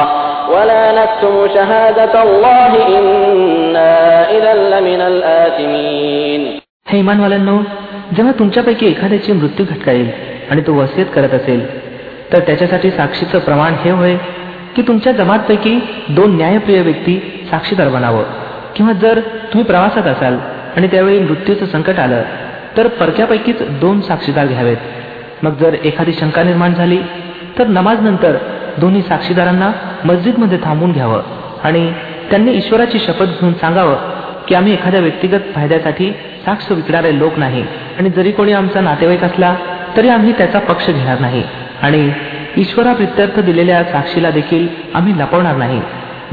ولا 0.55 0.85
نكتم 1.00 1.35
شهادة 1.55 2.14
الله 2.23 2.73
إنا 2.99 3.93
إذا 4.37 4.53
لمن 4.73 5.00
الآثمين 5.12 6.43
हे 6.91 6.99
इमानवाल्यांनो 6.99 7.57
जेव्हा 8.17 8.33
तुमच्यापैकी 8.38 8.87
एखाद्याची 8.87 9.33
मृत्यू 9.33 9.64
घटका 9.71 9.93
येईल 9.93 10.11
आणि 10.50 10.62
तो 10.67 10.73
वसियत 10.81 11.07
करत 11.14 11.35
असेल 11.35 11.61
तर 12.33 12.41
त्याच्यासाठी 12.47 12.91
साक्षीचं 12.91 13.38
प्रमाण 13.38 13.75
हे 13.85 13.91
होय 13.91 14.17
की 14.76 14.83
तुमच्या 14.88 15.12
जमातपैकी 15.12 15.75
दोन 16.17 16.37
न्यायप्रिय 16.37 16.81
व्यक्ती 16.83 17.17
साक्षीदार 17.50 17.88
बनावं 17.88 18.23
किंवा 18.76 18.93
जर 19.03 19.19
तुम्ही 19.53 19.64
प्रवासात 19.64 20.07
असाल 20.07 20.37
आणि 20.80 20.88
त्यावेळी 20.88 21.20
मृत्यूचं 21.20 21.66
संकट 21.66 22.00
आलं 22.00 22.22
तर 22.78 22.88
परक्यापैकीच 22.88 23.62
दोन 23.80 24.00
साक्षीदार 24.02 24.48
घ्यावेत. 24.48 24.78
मग 25.44 25.56
जर 25.60 25.74
एखादी 25.84 26.14
शंका 26.14 26.44
निर्माण 26.44 26.74
झाली 26.74 27.00
तर 27.58 27.68
नमाज 27.68 28.02
नंतर 28.02 28.38
दोन्ही 28.78 29.02
साक्षीदारांना 29.02 29.72
मस्जिदमध्ये 30.06 30.58
थांबून 30.64 30.92
घ्यावं 30.92 31.22
आणि 31.64 31.92
त्यांनी 32.30 32.52
ईश्वराची 32.52 33.00
शपथ 33.00 33.40
घेऊन 33.40 33.54
सांगावं 33.54 33.96
की 34.48 34.56
आम्ही 34.56 34.74
एखाद्या 34.74 35.02
व्यक्तिगत 35.02 35.54
फायद्यासाठी 35.56 36.12
साक्ष 36.46 36.72
विकणारे 36.72 37.18
लोक 37.20 37.38
नाही 37.40 37.64
आणि 37.98 38.10
जरी 38.10 38.32
कोणी 38.32 38.54
आमचा 38.54 38.82
नातेवाईक 38.82 39.24
असला 39.24 39.56
तरी 39.98 40.10
आम्ही 40.10 40.34
त्याचा 40.38 40.60
पक्ष 40.60 40.90
घेणार 40.90 41.20
नाही 41.20 41.44
आणि 41.82 42.10
ईश्वराप्रित्यर्थ 42.58 43.40
दिलेल्या 43.40 43.84
साक्षीला 43.84 44.30
देखील 44.32 44.68
आम्ही 44.94 45.20
लपवणार 45.20 45.56
नाही. 45.56 45.82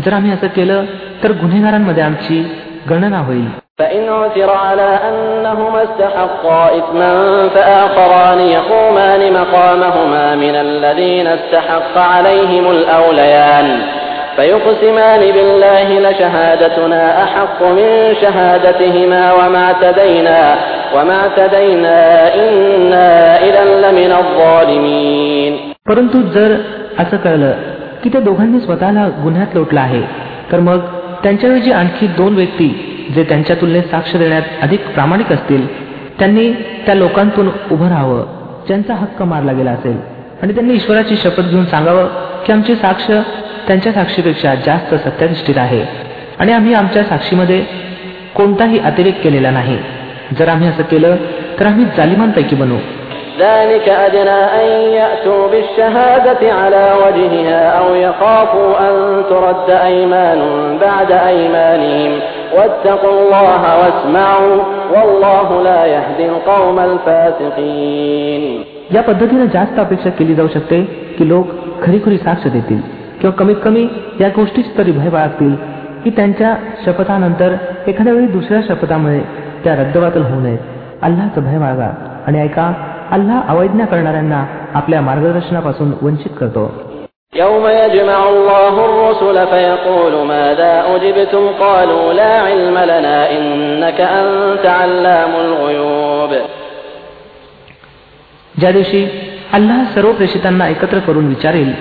जर 0.05 0.13
आम्ही 0.13 0.33
असं 0.33 0.47
केलं 0.47 0.85
तर 1.23 1.33
गुन्हेगारांमध्ये 1.33 2.03
आमची 2.03 2.45
गणना 2.91 3.19
होईल. 3.19 3.47
فإن 3.80 4.10
عثر 4.10 4.50
على 4.52 4.90
أنهما 5.10 5.84
استحقا 5.84 6.62
إثما 6.80 7.14
فآخران 7.56 8.40
يقومان 8.40 9.34
مقامهما 9.34 10.36
من 10.36 10.56
الذين 10.56 11.28
استحق 11.28 11.98
عليهم 11.98 12.72
الأوليان 12.72 13.68
فيقسمان 14.36 15.20
بالله 15.20 15.88
لشهادتنا 16.00 17.24
أحق 17.24 17.64
من 17.64 18.16
شهادتهما 18.22 19.34
وما 19.34 19.64
اعتدينا 19.66 20.56
وما 20.96 21.16
اعتدينا 21.22 21.98
إنا 22.36 23.10
إذا 23.48 23.64
لمن 23.84 24.12
الظالمين 24.22 25.54
परंतु 25.90 26.18
जर 26.36 26.52
असं 27.02 27.18
कळलं 27.18 27.52
की 28.04 28.10
त्या 28.10 28.22
दोघांनी 28.22 28.60
स्वतःला 28.60 29.08
गुन्ह्यात 29.24 29.56
लोटला 29.56 29.82
आहे 29.82 30.02
तर 30.52 30.60
मग 30.60 30.80
त्यांच्याऐवजी 31.27 31.73
आणखी 31.73 32.07
दोन 32.07 32.35
व्यक्ती 32.35 32.69
जे 33.15 33.25
त्यांच्या 33.25 33.57
तुलनेत 33.57 33.83
साक्ष 33.83 34.17
देण्यात 34.17 34.43
अधिक 34.63 34.87
प्रामाणिक 34.89 35.33
असतील 35.33 35.67
त्यांनी 36.19 36.53
त्या 36.53 36.95
लोकांतून 36.95 37.49
उभं 37.71 37.89
राहावं 37.89 38.27
ज्यांचा 38.67 38.95
हक्क 38.95 39.23
मारला 39.23 39.53
गेला 39.53 39.71
असेल. 39.71 39.97
आणि 40.43 40.55
त्यांनी 40.55 40.75
ईश्वराची 40.75 41.17
शपथ 41.17 41.43
घेऊन 41.43 41.65
सांगावं 41.65 42.09
की 42.47 42.53
आमची 42.53 42.75
साक्ष 42.75 43.11
त्यांच्या 43.67 43.93
साक्षीपेक्षा 43.93 44.55
जास्त 44.55 44.95
सत्याधिष्ठित 44.95 45.59
आहे. 45.59 45.85
आणि 46.39 46.53
आम्ही 46.53 46.75
आमच्या 46.75 47.05
साक्षीमध्ये 47.05 47.65
कोणताही 48.35 48.79
अतिरेक 48.79 49.23
केलेला 49.23 49.51
नाही. 49.51 49.79
जर 50.39 50.49
आम्ही 50.49 50.69
असं 50.69 50.83
केलं 50.83 51.17
तर 51.61 51.67
आम्ही 51.67 51.85
जालिमांपैकी 51.97 52.57
बनू. 52.57 52.79
ذلك 53.40 53.90
أدنى 53.90 54.40
أن 54.62 54.68
يأتوا 55.00 55.48
بالشهادة 55.48 56.54
على 56.54 56.86
وجهها 57.04 57.62
أو 57.80 57.96
يخافوا 57.96 58.72
أن 58.88 59.24
ترد 59.30 59.70
أيمان 59.70 60.40
بعد 60.82 61.12
أيمانهم 61.12 62.12
واتقوا 62.56 63.12
الله 63.12 63.62
واسمعوا 63.80 64.58
والله 64.94 65.64
لا 65.64 65.82
يهدي 65.86 66.26
القوم 66.26 66.78
الفاسقين 66.80 68.44
या 68.92 69.02
पद्धतीने 69.02 69.46
जास्त 69.48 69.80
अपेक्षा 69.80 70.10
केली 70.18 70.34
जाऊ 70.36 70.48
शकते 70.54 70.82
की 71.18 71.28
लोक 71.30 71.46
खरीखुरी 71.84 72.18
साक्ष 72.18 72.48
देतील 72.56 72.82
किंवा 73.22 73.36
कमीत 73.40 73.56
कमी 73.64 73.84
या 74.22 74.30
गोष्टीच 74.36 74.78
तरी 74.78 74.92
भय 74.92 75.10
बाळगतील 75.10 75.56
की 76.04 76.10
त्यांच्या 76.10 76.56
शपथानंतर 76.86 77.56
एखाद्या 77.88 78.14
वेळी 78.14 78.28
दुसऱ्या 78.28 78.62
शपथामुळे 78.68 79.20
त्या 79.64 79.76
रद्दबातल 79.76 80.22
होऊ 80.22 80.40
नयेत 80.40 81.04
अल्लाचं 81.08 81.44
भय 81.44 81.58
बाळगा 81.60 81.90
आणि 82.28 82.42
ऐका 82.42 82.72
अल्लाह 83.16 83.38
अवैज्ञा 83.54 83.86
करणाऱ्यांना 83.86 84.40
आपल्या 84.80 85.02
मार्गदर्शनापासून 85.02 85.90
वंचित 86.02 86.34
करतो 86.40 86.66
يوم 87.34 87.66
يجمع 87.84 88.20
الله 88.30 88.76
الرسل 88.86 89.38
فيقول 89.48 90.14
ماذا 90.28 90.74
أجبتم 90.96 91.44
قالوا 91.60 92.14
لا 92.14 92.34
علم 92.42 92.78
لنا 92.92 93.18
إنك 93.36 94.00
أنت 94.22 94.66
علام 94.80 95.32
الغيوب 95.46 96.32
ज्या 98.56 98.72
दिवशी 98.72 99.02
अल्लाह 99.54 99.80
सर्व 99.96 100.12
प्रेषितांना 100.14 100.68
एकत्र 100.68 101.00
करून 101.08 101.28
विचारेल 101.28 101.72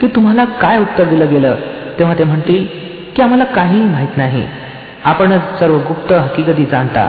की 0.00 0.06
तुम्हाला 0.14 0.44
काय 0.60 0.78
उत्तर 0.80 1.04
दिलं 1.04 1.30
गेलं 1.30 1.54
तेव्हा 1.98 2.14
ते 2.18 2.24
म्हणतील 2.24 2.64
की 3.16 3.22
आम्हाला 3.22 3.44
काहीही 3.54 3.84
माहीत 3.86 4.16
नाही 4.16 4.44
आपणच 5.04 5.58
सर्व 5.60 5.76
गुप्त 5.88 6.12
हकीकती 6.12 6.64
जाणता 6.64 7.08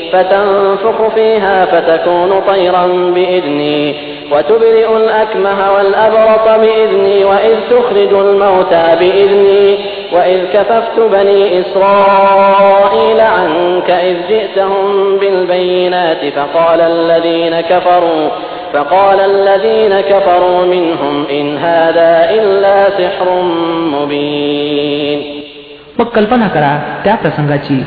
فتنفخ 0.12 1.14
فيها 1.14 1.64
فتكون 1.64 2.40
طيرا 2.40 2.86
بإذني 2.86 3.94
وتبرئ 4.32 4.96
الأكمه 4.96 5.72
والأبرص 5.72 6.58
بإذني 6.60 7.24
وإذ 7.24 7.56
تخرج 7.70 8.12
الموتى 8.14 8.86
بإذني 9.00 9.78
وإذ 10.12 10.44
كففت 10.52 10.98
بني 10.98 11.60
إسرائيل 11.60 13.20
عنك 13.20 13.90
إذ 13.90 14.16
جئتهم 14.28 15.16
بالبينات 15.18 16.24
فقال 16.36 16.80
الذين 16.80 17.60
كفروا 17.60 18.28
فقال 18.72 19.20
الذين 19.20 20.00
كفروا 20.00 20.66
منهم 20.66 21.24
إن 21.30 21.56
هذا 21.58 22.30
إلا 22.30 22.90
سحر 22.90 23.42
مبين 23.94 25.36
मग 25.98 26.08
कल्पना 26.16 26.48
करा 26.54 26.72
त्या 27.02 27.14
प्रसंगाची 27.14 27.82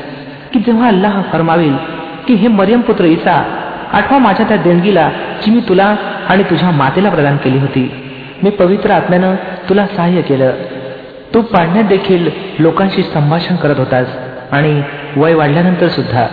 की 0.51 0.59
जेव्हा 0.59 0.87
अल्लाह 0.87 1.21
फरमावेल 1.31 1.75
की 2.28 2.34
हे 2.34 2.48
मरियम 2.48 2.80
पुत्र 2.80 3.04
ईसा 3.04 3.60
आठवा 3.92 4.18
माझ्या 4.18 4.48
त्या 4.48 4.56
देणगीला 4.56 5.10
जी 5.42 5.50
मी 5.50 5.60
तुला 5.68 5.96
आणि 6.28 6.42
तुझ्या 6.42 6.70
मातेला 6.70 7.10
प्रदान 7.10 7.36
केली 7.36 7.58
होती. 7.58 8.10
मी 8.42 8.50
पवित्र 8.50 8.90
आत्म्यानं 8.90 9.34
तुला 9.68 9.86
सहाय्य 9.86 10.22
केलं. 10.22 10.52
तू 11.34 11.42
पाडण्यात 11.42 11.84
देखील 11.84 12.28
लोकांशी 12.58 13.02
संभाषण 13.02 13.56
करत 13.56 13.78
होतास 13.78 14.06
आणि 14.52 14.82
वय 15.16 15.34
वाढल्यानंतर 15.34 15.88
सुद्धा. 15.88 16.26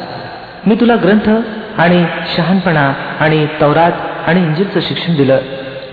मी 0.67 0.75
तुला 0.75 0.95
ग्रंथ 0.95 1.29
आणि 1.77 2.05
शहाणपणा 2.35 2.93
आणि 3.19 3.47
तौरात 3.61 3.91
आणि 4.27 4.43
इंजिलचं 4.43 4.79
शिक्षण 4.81 5.15
दिलं. 5.15 5.37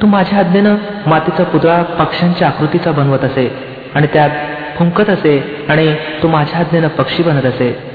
तू 0.03 0.07
माझ्या 0.07 0.39
आज्ञेनं 0.39 0.77
मातीचा 1.07 1.45
पुतळा 1.45 1.83
पक्ष्यांच्या 1.83 2.49
आकृतीचा 2.49 2.93
बनवत 2.93 3.25
असे 3.25 3.55
आणि 3.95 4.07
त्यात 4.13 4.31
फुंकत 4.79 5.11
असे 5.11 5.67
आणि 5.69 5.95
तू 6.23 6.29
माझ्या 6.29 6.61
आज्ञेनं 6.61 6.89
पक्षी 6.89 7.23
बनत 7.23 7.47
असे. 7.47 7.88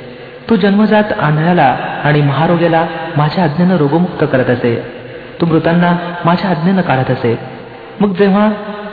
तू 0.50 0.56
जन्मजात 0.56 1.04
आंधळ्याला 1.22 1.78
आणि 2.04 2.22
महारोग्याला 2.22 2.88
माझ्या 3.18 3.44
आज्ञेनं 3.44 3.76
रोगमुक्त 3.76 4.24
करत 4.32 4.50
असे. 4.50 4.84
तू 5.42 5.46
मृतांना 5.46 5.98
माझ्या 6.26 6.50
आज्ञेनं 6.50 6.82
काढत 6.82 7.12
असे. 7.12 7.40
मग 8.00 8.16
जेव्हा 8.16 8.52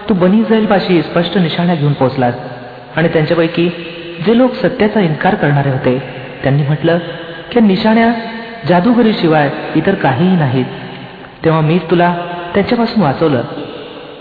तू 0.09 0.15
बनी 0.15 0.43
जाईलपाशी 0.43 1.03
स्पष्ट 1.03 1.39
निशाण्या 1.39 1.75
घेऊन 1.75 1.93
पोहोचलास 1.93 2.35
आणि 2.97 3.09
त्यांच्यापैकी 3.09 3.71
जे 4.27 4.39
लोक 4.39 4.55
सत्याचा 4.55 5.01
इन्कार 5.01 5.35
करणारे 5.35 5.71
होते 5.71 6.03
त्यांनी 6.43 6.63
म्हटलं 6.63 6.99
की 7.53 7.61
निशाण्या 7.61 8.13
जादूगरीशिवाय 8.69 9.51
इतर 9.75 9.95
काहीही 9.95 10.37
नाहीत. 10.37 10.65
तेव्हा 11.45 11.61
मीच 11.61 11.91
तुला 11.91 12.17
त्यांच्यापासून 12.55 13.03
वाचवलं. 13.03 13.43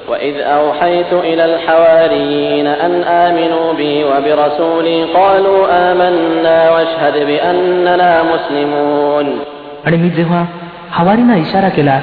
وإذ 0.08 0.34
أوحيت 0.40 1.12
إلى 1.12 1.44
الحواريين 1.44 2.66
أن 2.66 2.92
آمنوا 3.02 3.72
بي 3.72 4.04
وبرسولي 4.04 5.04
قالوا 5.04 5.60
آمنا 5.90 6.58
واشهد 6.70 7.16
بأننا 7.26 8.10
مسلمون 8.32 9.26
आणि 9.86 9.96
मी 9.96 10.10
जेव्हा 10.10 10.44
हवारीना 10.90 11.36
इशारा 11.36 11.68
केला 11.68 11.98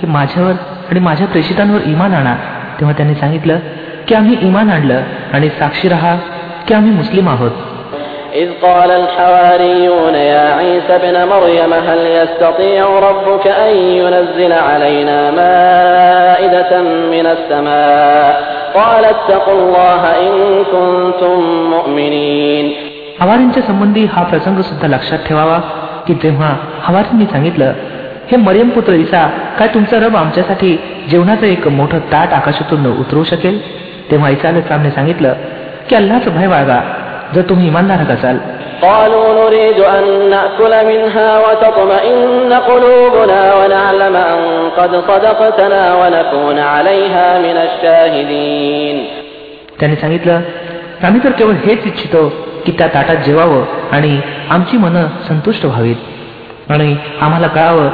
की 0.00 0.06
माझ्यावर 0.06 0.52
आणि 0.90 1.00
माझ्या 1.00 1.26
प्रेषितांवर 1.26 1.80
इमान 1.86 2.14
आणा 2.14 2.34
तेव्हा 2.80 2.94
त्यांनी 2.96 3.14
सांगितलं 3.14 3.58
की 4.08 4.14
आम्ही 4.14 4.36
इमान 4.48 4.70
आणलं 4.70 5.00
आणि 5.34 5.48
साक्षी 5.58 5.88
रहा 5.88 6.16
की 6.68 6.74
आम्ही 6.74 6.92
मुस्लिम 6.92 7.28
आहोत 7.28 7.50
إذ 8.34 8.48
قال 8.62 8.90
الحواريون 8.92 10.14
يا 10.14 10.46
عيسى 10.54 10.94
ابن 10.94 11.16
مريم 11.28 11.72
هل 11.88 12.00
يستطيع 12.18 12.84
ربك 13.08 13.46
أن 13.46 13.76
ينزل 14.00 14.52
علينا 14.52 15.18
مائدة 15.30 16.72
من 17.12 17.26
السماء 17.26 18.30
قال 18.74 19.04
اتقوا 19.04 19.54
الله 19.54 20.02
إن 20.26 20.34
كنتم 20.64 21.36
مؤمنين 21.70 22.66
हवारींच्या 23.20 23.62
संबंधी 23.62 24.04
हा 24.12 24.22
प्रसंग 24.22 24.60
सुद्धा 24.62 24.88
लक्षात 24.88 25.18
ठेवावा 25.26 25.58
की 26.06 26.14
जेव्हा 26.22 26.50
हवारींनी 26.82 27.26
सांगितलं 27.26 27.72
हे 28.30 28.36
मरियम 28.36 28.68
पुत्र 28.70 28.94
ईसा 28.94 29.22
काय 29.58 29.68
तुमचा 29.74 29.98
रब 30.00 30.16
आमच्यासाठी 30.16 30.76
जेवणाचं 31.10 31.46
एक 31.46 31.68
मोठं 31.78 31.98
ताट 32.12 32.32
आकाशातून 32.32 32.86
उतरवू 32.92 33.24
शकेल 33.24 33.60
तेव्हा 34.10 34.30
ईसा 34.30 34.50
इस्लामने 34.58 34.90
सांगितलं 34.90 35.34
की 35.88 35.96
अल्लाचं 35.96 36.36
भय 36.36 36.48
बाळगा 36.48 36.80
जर 37.34 37.42
तुम्ही 37.48 37.66
इमानदारक 37.66 38.10
असाल 38.10 38.38
قالوا 38.82 39.26
نريد 39.34 39.78
أن 39.80 40.04
نأكل 40.30 40.72
منها 40.86 41.30
وتطمئن 41.38 42.52
قلوبنا 42.52 43.54
ونعلم 43.54 44.16
أن 44.16 44.40
قد 44.78 44.92
صدقتنا 45.08 45.82
ونكون 45.94 46.58
عليها 46.58 47.38
من 47.38 47.56
الشاهدين 47.56 48.96
त्यांनी 49.78 49.96
सांगितलं 49.96 50.40
आम्ही 51.02 51.20
तर 51.24 51.30
केवळ 51.30 51.54
हेच 51.64 51.86
इच्छितो 51.86 52.22
की 52.66 52.72
त्या 52.72 52.86
ताटात 52.94 53.16
जेवावं 53.16 53.64
आणि 53.92 54.12
आमची 54.50 54.76
मनं 54.76 55.06
संतुष्ट 55.28 55.64
व्हावीत 55.64 56.70
आणि 56.70 56.94
आम्हाला 57.20 57.46
कळावं 57.46 57.88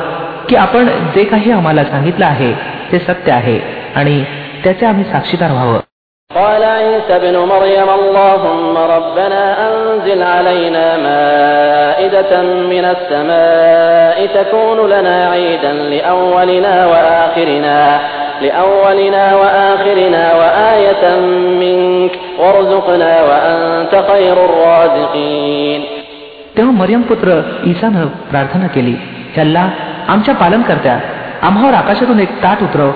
की 0.48 0.57
आपण 0.57 0.88
जे 1.14 1.25
काही 1.25 1.51
आम्हाला 1.53 1.85
सांगितलं 1.85 2.27
आहे 2.27 2.53
ते 2.92 2.98
सत्य 2.98 3.33
आहे 3.33 3.59
आणि 3.96 4.22
त्याचे 4.64 4.87
आम्ही 4.87 5.05
साक्षीदार 5.05 5.51
व्हावं 5.51 5.81
قال 6.31 6.64
عيسى 6.64 7.16
ابن 7.16 7.37
مريم 7.38 7.88
اللهم 8.01 8.77
ربنا 8.96 9.42
أنزل 9.68 10.22
علينا 10.22 10.87
مائدة 11.09 12.33
من 12.72 12.85
السماء 12.94 14.16
تكون 14.27 14.79
لنا 14.90 15.31
عيدا 15.31 15.72
لأولنا 15.72 16.87
وآخرنا 16.87 18.01
لأولنا 18.42 19.25
وآخرنا 19.37 20.25
وآية 20.35 21.05
منك 21.62 22.12
وارزقنا 22.38 23.12
وأنت 23.29 23.92
خير 24.11 24.37
الرازقين 24.48 25.83
तेव्हा 26.57 26.72
मरियम 26.81 27.03
पुत्र 27.11 27.29
ईसानं 27.70 28.07
प्रार्थना 28.31 28.66
केली 28.75 28.94
हे 29.35 29.40
अल्लाह 29.40 29.66
आमच्या 30.12 30.35
पालनकर्त्या 30.42 30.98
आम्हावर 31.48 31.75
आकाशातून 31.75 32.20
एक 32.20 32.33
ताट 32.42 32.62
उतरव 32.62 32.90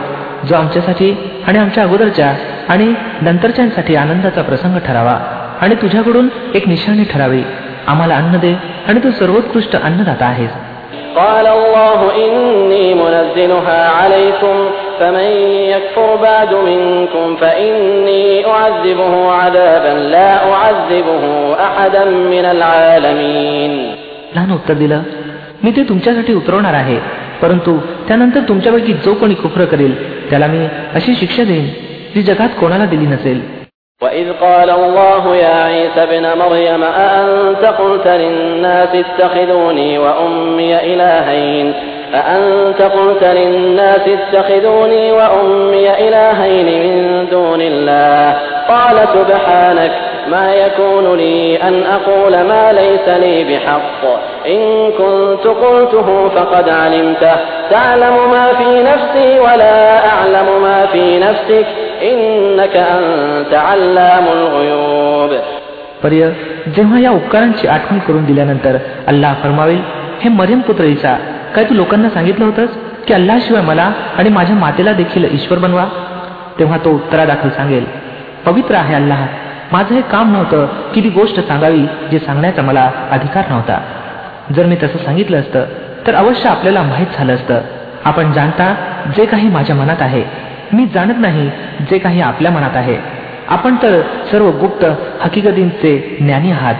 जो 0.44 0.54
आमच्यासाठी 0.54 1.10
आणि 1.46 1.58
आमच्या 1.58 1.82
अगोदरच्या 1.84 2.32
आणि 2.68 2.92
नंतरच्यांसाठी 3.22 3.96
आनंदाचा 3.96 4.42
प्रसंग 4.42 4.78
ठरावा 4.86 5.16
आणि 5.62 5.74
तुझ्याकडून 5.82 6.28
एक 6.54 6.68
निशाणी 6.68 7.04
ठरावी 7.04 7.42
आम्हाला 7.86 8.14
अन्न 8.16 8.38
दे 8.38 8.54
आणि 8.88 9.00
तू 9.04 9.10
सर्वोत्कृष्ट 9.20 9.76
अन्नदाता 9.78 10.26
आहेस 10.26 10.50
قال 11.16 11.46
الله 11.48 12.00
إني 12.24 12.86
منزلها 12.94 13.80
عليكم 13.90 14.56
فمن 15.00 15.28
يكفر 15.72 16.08
بعد 16.18 16.50
منكم 16.68 17.26
فإني 17.36 18.24
أعذبه 18.46 19.14
عذابا 19.32 19.94
لا 20.14 20.32
أعذبه 20.52 21.22
أحدا 21.58 22.04
من 22.32 22.44
العالمين 22.46 23.72
लहान 24.34 24.50
उत्तर 24.52 24.74
दिलं 24.74 25.00
मी 25.64 25.70
ते 25.76 25.82
तुमच्यासाठी 25.88 26.32
उतरवणार 26.34 26.74
आहे 26.74 26.98
परंतु 27.42 27.72
त्यानंतर 28.08 28.40
तुमच्यापैकी 28.48 28.92
जो 29.04 29.14
कोणी 29.14 29.34
कुफ्र 29.34 29.64
करेल 29.64 29.92
त्याला 30.30 30.46
मी 30.46 30.66
अशी 30.94 31.14
शिक्षा 31.14 31.44
देईन 31.44 31.66
जी 32.14 32.22
जगात 32.22 32.48
कोणाला 32.60 32.84
दिली 32.94 33.06
नसेल 33.06 33.40
وإذ 34.02 34.32
قال 34.32 34.70
الله 34.70 35.36
يا 35.36 35.56
عيسى 35.64 36.02
ابن 36.02 36.24
مريم 36.38 36.82
أأنت 36.84 37.64
قلت 37.80 38.06
للناس 38.06 38.88
اتخذوني 39.04 39.98
وأمي 39.98 40.72
إلهين 40.92 41.66
أأنت 42.14 42.80
قلت 42.82 43.22
للناس 43.24 44.04
اتخذوني 44.18 45.12
وأمي 45.12 45.86
إلهين 46.08 46.68
من 46.84 47.26
دون 47.30 47.60
الله 47.60 48.22
قال 48.68 48.96
سبحانك 49.16 49.92
ما 50.28 50.54
يكون 50.54 51.16
لي 51.16 51.56
أن 51.58 51.74
أقول 51.82 52.32
ما 52.42 52.72
ليس 52.72 53.06
لي 53.08 53.36
بحق 53.44 54.02
إن 54.46 54.90
كنت 54.98 55.44
قلته 55.46 56.28
فقد 56.28 56.68
علمته 56.70 57.34
تعلم 57.70 58.16
ما 58.30 58.46
في 58.58 58.70
نفسي 58.82 59.38
ولا 59.40 60.06
أعلم 60.08 60.48
ما 60.62 60.86
في 60.86 61.18
نفسك 61.18 61.66
إنك 62.02 62.76
أنت 62.76 63.52
علام 63.54 64.24
الغيوب 64.38 65.32
पर्य 66.02 66.24
जेव्हा 66.76 66.98
या 67.00 67.10
उपकारांची 67.10 67.68
आठवण 67.68 67.98
करून 68.06 68.24
दिल्यानंतर 68.24 68.76
अल्लाह 69.12 69.34
फरमावेल 69.42 69.80
हे 70.22 70.28
मरियम 70.30 70.60
पुत्र 70.68 70.84
ईसा 70.84 71.14
काय 71.54 71.64
तू 71.64 71.74
लोकांना 71.74 72.08
सांगितलं 72.08 72.44
होतंस 72.44 72.76
की 73.06 73.14
अल्लाशिवाय 73.14 73.62
मला 73.62 73.90
आणि 74.18 74.30
माझ्या 74.36 74.56
मातेला 74.56 74.92
देखील 75.00 75.24
ईश्वर 75.34 75.58
बनवा 75.58 75.86
तेव्हा 76.58 76.78
तो 76.84 76.90
उत्तरादाखल 76.94 77.48
सांगेल 77.56 77.84
पवित्र 78.46 78.74
आहे 78.74 78.94
अल्लाह 78.94 79.24
माझं 79.71 79.95
हे 79.95 80.01
काम 80.01 80.31
नव्हतं 80.31 80.65
की 80.65 81.03
ती 81.03 81.09
गोष्ट 81.09 81.47
सांगावी 81.47 81.85
जे 82.11 82.19
सांगण्याचा 82.19 82.61
मला 82.61 82.91
अधिकार 83.11 83.43
नव्हता. 83.49 83.81
जर 84.55 84.65
मी 84.65 84.75
तसं 84.75 84.97
सांगितलं 84.97 85.39
असतं 85.39 85.65
तर 86.07 86.15
अवश्य 86.15 86.49
आपल्याला 86.49 86.81
माहीत 86.81 87.07
झालं 87.17 87.35
असतं. 87.35 87.61
आपण 88.05 88.31
जाणता 88.31 88.75
जे 89.17 89.25
काही 89.25 89.49
माझ्या 89.49 89.75
मनात 89.75 90.01
आहे. 90.01 90.23
मी 90.73 90.85
जाणत 90.85 91.13
नाही 91.17 91.51
जे 91.91 91.97
काही 91.97 92.21
आपल्या 92.21 92.51
मनात 92.51 92.77
आहे. 92.77 92.97
आपण 93.47 93.75
तर 93.75 94.01
सर्व 94.31 94.51
गुप्त 94.51 94.85
हकीकतींचे 95.21 96.17
ज्ञानी 96.21 96.51
आहात. 96.51 96.75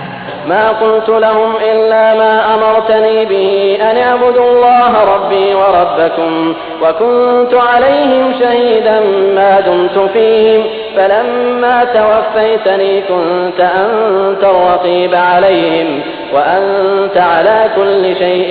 ما 0.49 0.69
قلت 0.69 1.09
لهم 1.09 1.53
إلا 1.73 2.15
ما 2.15 2.55
أمرتني 2.55 3.25
به 3.25 3.79
أن 3.91 3.97
اعبدوا 3.97 4.51
الله 4.51 4.93
ربي 5.15 5.55
وربكم 5.55 6.55
وكنت 6.83 7.55
عليهم 7.55 8.33
شهيدا 8.41 9.01
ما 9.35 9.61
دمت 9.61 10.11
فيهم 10.13 10.63
فلما 10.97 11.85
توفيتني 11.85 13.01
كنت 13.01 13.61
أنت 13.61 14.45
الرقيب 14.45 15.15
عليهم 15.15 16.01
وأنت 16.35 17.17
على 17.17 17.59
كل 17.77 18.17
شيء 18.19 18.49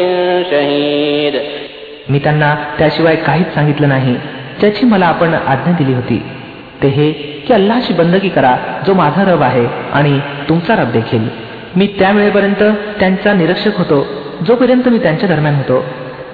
شهيد 0.52 1.36
मी 2.10 2.20
त्यांना 2.20 2.56
त्याशिवाय 2.78 3.16
काहीच 3.16 3.54
सांगितलं 3.54 3.90
नाही 3.90 4.16
ज्याची 4.60 4.86
मला 4.86 5.06
आपण 5.06 5.34
आज्ञा 5.34 5.72
दिली 5.80 5.94
होती 5.94 6.22
ते 6.82 6.88
हे 6.88 7.12
की 7.48 7.54
अल्लाची 7.54 7.94
बंदगी 7.94 8.30
करा 8.30 8.56
जो 8.88 8.94
माझा 8.94 9.24
रब 9.32 9.44
आहे 9.44 9.66
आणि 9.94 10.20
तुमचा 10.50 10.76
रब 10.76 10.92
देखील 10.92 11.28
मी 11.77 11.87
त्या 11.87 12.11
वेळेपर्यंत 12.11 12.63
त्यांचा 13.01 13.33
निरीक्षक 13.33 13.79
होतो 13.79 14.07
जोपर्यंत 14.47 14.89
मी 14.89 14.99
त्यांच्या 14.99 15.29
दरम्यान 15.29 15.55
होतो. 15.55 15.85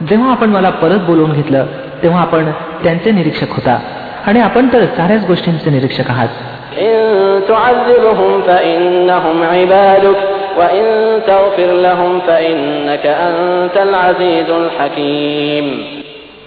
जेव्हा 0.08 0.30
आपण 0.30 0.50
मला 0.50 0.70
परत 0.70 0.98
बोलवून 0.98 1.32
घेतलं 1.32 1.66
तेव्हा 2.02 2.20
आपण 2.20 2.50
त्यांचे 2.82 3.10
निरीक्षक 3.10 3.50
होता. 3.50 3.80
आणि 4.26 4.40
आपण 4.40 4.68
तर 4.72 4.84
साऱ्याच 4.84 5.26
गोष्टींचे 5.26 5.70
निरीक्षक 5.70 6.10
आहात. 6.10 6.28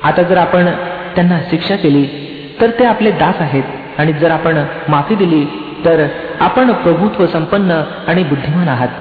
आता 0.03 0.23
जर 0.23 0.37
आपण 0.37 0.65
त्यांना 1.15 1.39
शिक्षा 1.49 1.75
केली 1.75 2.05
तर 2.61 2.69
ते 2.69 2.85
आपले 2.85 3.11
दास 3.11 3.35
आहेत. 3.39 3.63
आणि 3.97 4.13
जर 4.13 4.31
आपण 4.31 4.63
माफी 4.87 5.15
दिली 5.15 5.45
तर 5.85 6.07
आपण 6.40 6.72
प्रभुत्व 6.84 7.26
संपन्न 7.26 7.80
आणि 8.08 8.22
बुद्धिमान 8.24 8.68
आहात 8.68 8.92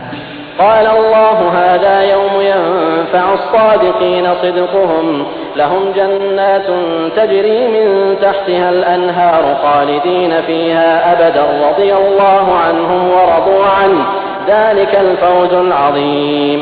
قال 0.60 0.88
الله 0.88 1.38
هذا 1.52 1.96
يوم 2.06 2.36
ينفع 2.44 3.26
الصادقين 3.34 4.26
صدقهم 4.36 5.26
لهم 5.56 5.84
جنات 5.92 6.68
تجري 7.16 7.60
من 7.68 8.16
تحتها 8.22 8.70
الأنهار 8.70 9.44
خالدين 9.64 10.42
فيها 10.42 10.90
أبدا 11.14 11.46
رضي 11.68 11.94
الله 11.94 12.46
عنهم 12.58 13.02
ورضوا 13.08 13.66
عنه 13.68 14.02
ذلك 14.48 14.94
الفوز 14.96 15.54
العظيم 15.56 16.60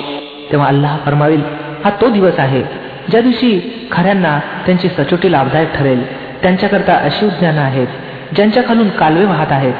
तेव्हा 0.52 0.68
अल्लाह 0.68 0.94
फरमावेल 1.06 1.42
हा 1.84 1.90
तो 2.02 2.10
दिवस 2.10 2.40
आहे 2.40 2.64
ज्या 3.10 3.22
दिवशी 3.22 3.52
खऱ्यांना 3.92 4.34
त्यांची 4.66 4.90
सचोटी 4.90 5.32
लाभदायक 5.32 5.70
ठरेल 5.76 6.02
त्यांच्याकरता 6.42 6.94
अशी 7.08 7.26
उद्यानं 7.26 7.62
आहेत 7.62 7.88
ज्यांच्या 8.36 8.64
खालून 8.68 8.90
कालवे 9.00 9.26
वाहत 9.26 9.52
आहेत 9.52 9.74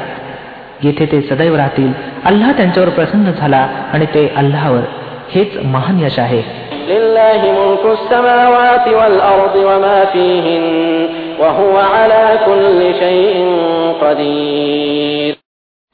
जेथे 0.83 1.05
ते 1.05 1.21
सदैव 1.21 1.55
राहतील. 1.55 1.93
अल्लाह 2.25 2.51
त्यांच्यावर 2.51 2.89
प्रसन्न 2.89 3.31
झाला 3.31 3.67
आणि 3.93 4.05
ते 4.05 4.33
अल्लावर 4.35 4.81
हेच 5.29 5.57
महान 5.63 5.99
यश 5.99 6.19
आहे. 6.19 6.67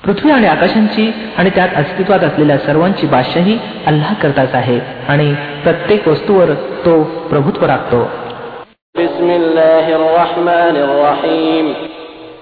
पृथ्वी 0.04 0.32
आणि 0.32 0.48
आकाशांची 0.48 1.14
आणि 1.38 1.50
त्यात 1.50 1.70
अस्तित्वात 1.76 2.20
असलेल्या 2.20 2.58
सर्वांची 2.58 3.08
बादशाही 3.08 3.60
अल्लाह 3.88 4.14
करताच 4.14 4.56
आहे 4.56 4.80
आणि 5.08 5.34
प्रत्येक 5.64 6.08
वस्तूवर 6.08 6.54
तो 6.86 7.04
प्रभुत्व 7.04 7.66
राखतो. 7.66 8.10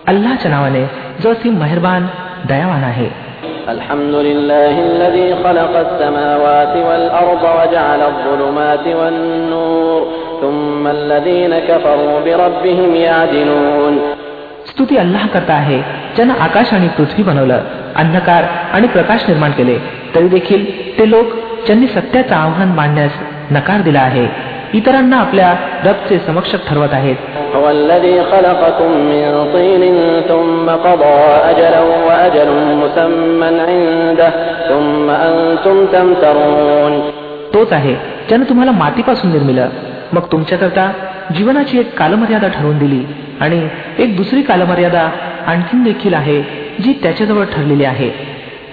अल्लाच्या 0.07 0.51
नावाने 0.51 0.83
जो 1.23 1.31
असीम 1.31 1.53
मेहरबान 1.59 2.07
दयावान 2.48 2.84
आहे 2.84 3.08
الحمد 3.68 4.14
لله 4.28 4.74
الذي 4.80 5.28
خلق 5.44 5.72
السماوات 5.78 6.74
والأرض 6.88 7.42
وجعل 7.58 8.00
الظلمات 8.02 8.84
والنور 8.98 10.00
ثم 10.42 10.86
الذين 10.88 11.52
كفروا 11.60 12.20
بربهم 12.20 12.90
يعدلون 12.96 13.94
स्तुती 14.70 14.96
अल्लाह 14.96 15.24
करता 15.34 15.54
आहे 15.54 15.78
ज्यानं 16.16 16.34
आकाश 16.46 16.72
आणि 16.74 16.88
पृथ्वी 16.96 17.22
बनवलं 17.22 17.60
अंधकार 17.96 18.42
आणि 18.74 18.86
प्रकाश 18.86 19.24
निर्माण 19.28 19.52
केले 19.58 19.76
तरी 20.14 20.28
देखील 20.28 20.64
ते 20.98 21.10
लोक 21.10 21.26
ज्यांनी 21.66 21.86
सत्याचं 21.86 22.34
आव्हान 22.34 22.68
मांडण्यास 22.78 23.14
नकार 23.50 23.80
दिला 23.80 24.00
आहे 24.00 24.26
इतरांना 24.74 25.16
आपल्या 25.16 25.54
रबचे 25.84 26.18
समक्ष 26.18 26.54
ठरवत 26.68 26.92
आहेत 26.92 27.16
قضى 30.76 31.18
أجلا 31.50 31.82
وأجل 32.06 32.50
مسمى 32.82 33.48
عنده 33.68 34.30
ثم 34.68 35.06
أنتم 35.28 35.76
تمترون 35.86 36.94
तोच 37.52 37.72
आहे 37.72 37.94
ज्यानं 38.28 38.44
तुम्हाला 38.48 38.72
मातीपासून 38.72 39.30
निर्मिलं 39.32 39.68
मग 40.12 40.24
तुमच्याकरता 40.32 40.90
जीवनाची 41.34 41.78
एक 41.78 41.94
कालमर्यादा 41.98 42.48
ठरवून 42.48 42.78
दिली 42.78 43.02
आणि 43.40 43.60
एक 43.98 44.16
दुसरी 44.16 44.42
कालमर्यादा 44.42 45.08
आणखीन 45.46 45.82
देखील 45.84 46.14
आहे 46.14 46.40
जी 46.84 46.92
त्याच्याजवळ 47.02 47.44
ठरलेली 47.52 47.84
आहे 47.84 48.10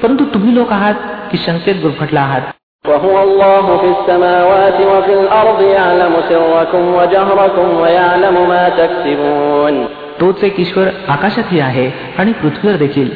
परंतु 0.04 0.24
तुम्ही 0.34 0.56
लोक 0.56 0.72
आहात 0.72 1.08
की 1.32 1.38
शंकेत 1.46 1.82
गुरफटला 1.84 2.22
आहात 2.22 2.52
وهو 2.86 3.16
الله 3.22 3.66
في 3.78 3.88
السماوات 3.88 4.78
وفي 4.82 5.13
الأرض 5.13 5.60
يعلم 5.62 6.13
سركم 6.30 6.84
وجهركم 6.96 7.68
ويعلم 7.82 8.36
ما 8.50 8.63
تكسبون 8.70 9.76
तोच 10.21 10.45
एक 10.45 10.61
ईश्वर 10.61 10.89
आकाशातही 11.09 11.61
आहे 11.61 11.91
आणि 12.19 12.33
पृथ्वीवर 12.33 12.77
देखील. 12.77 13.11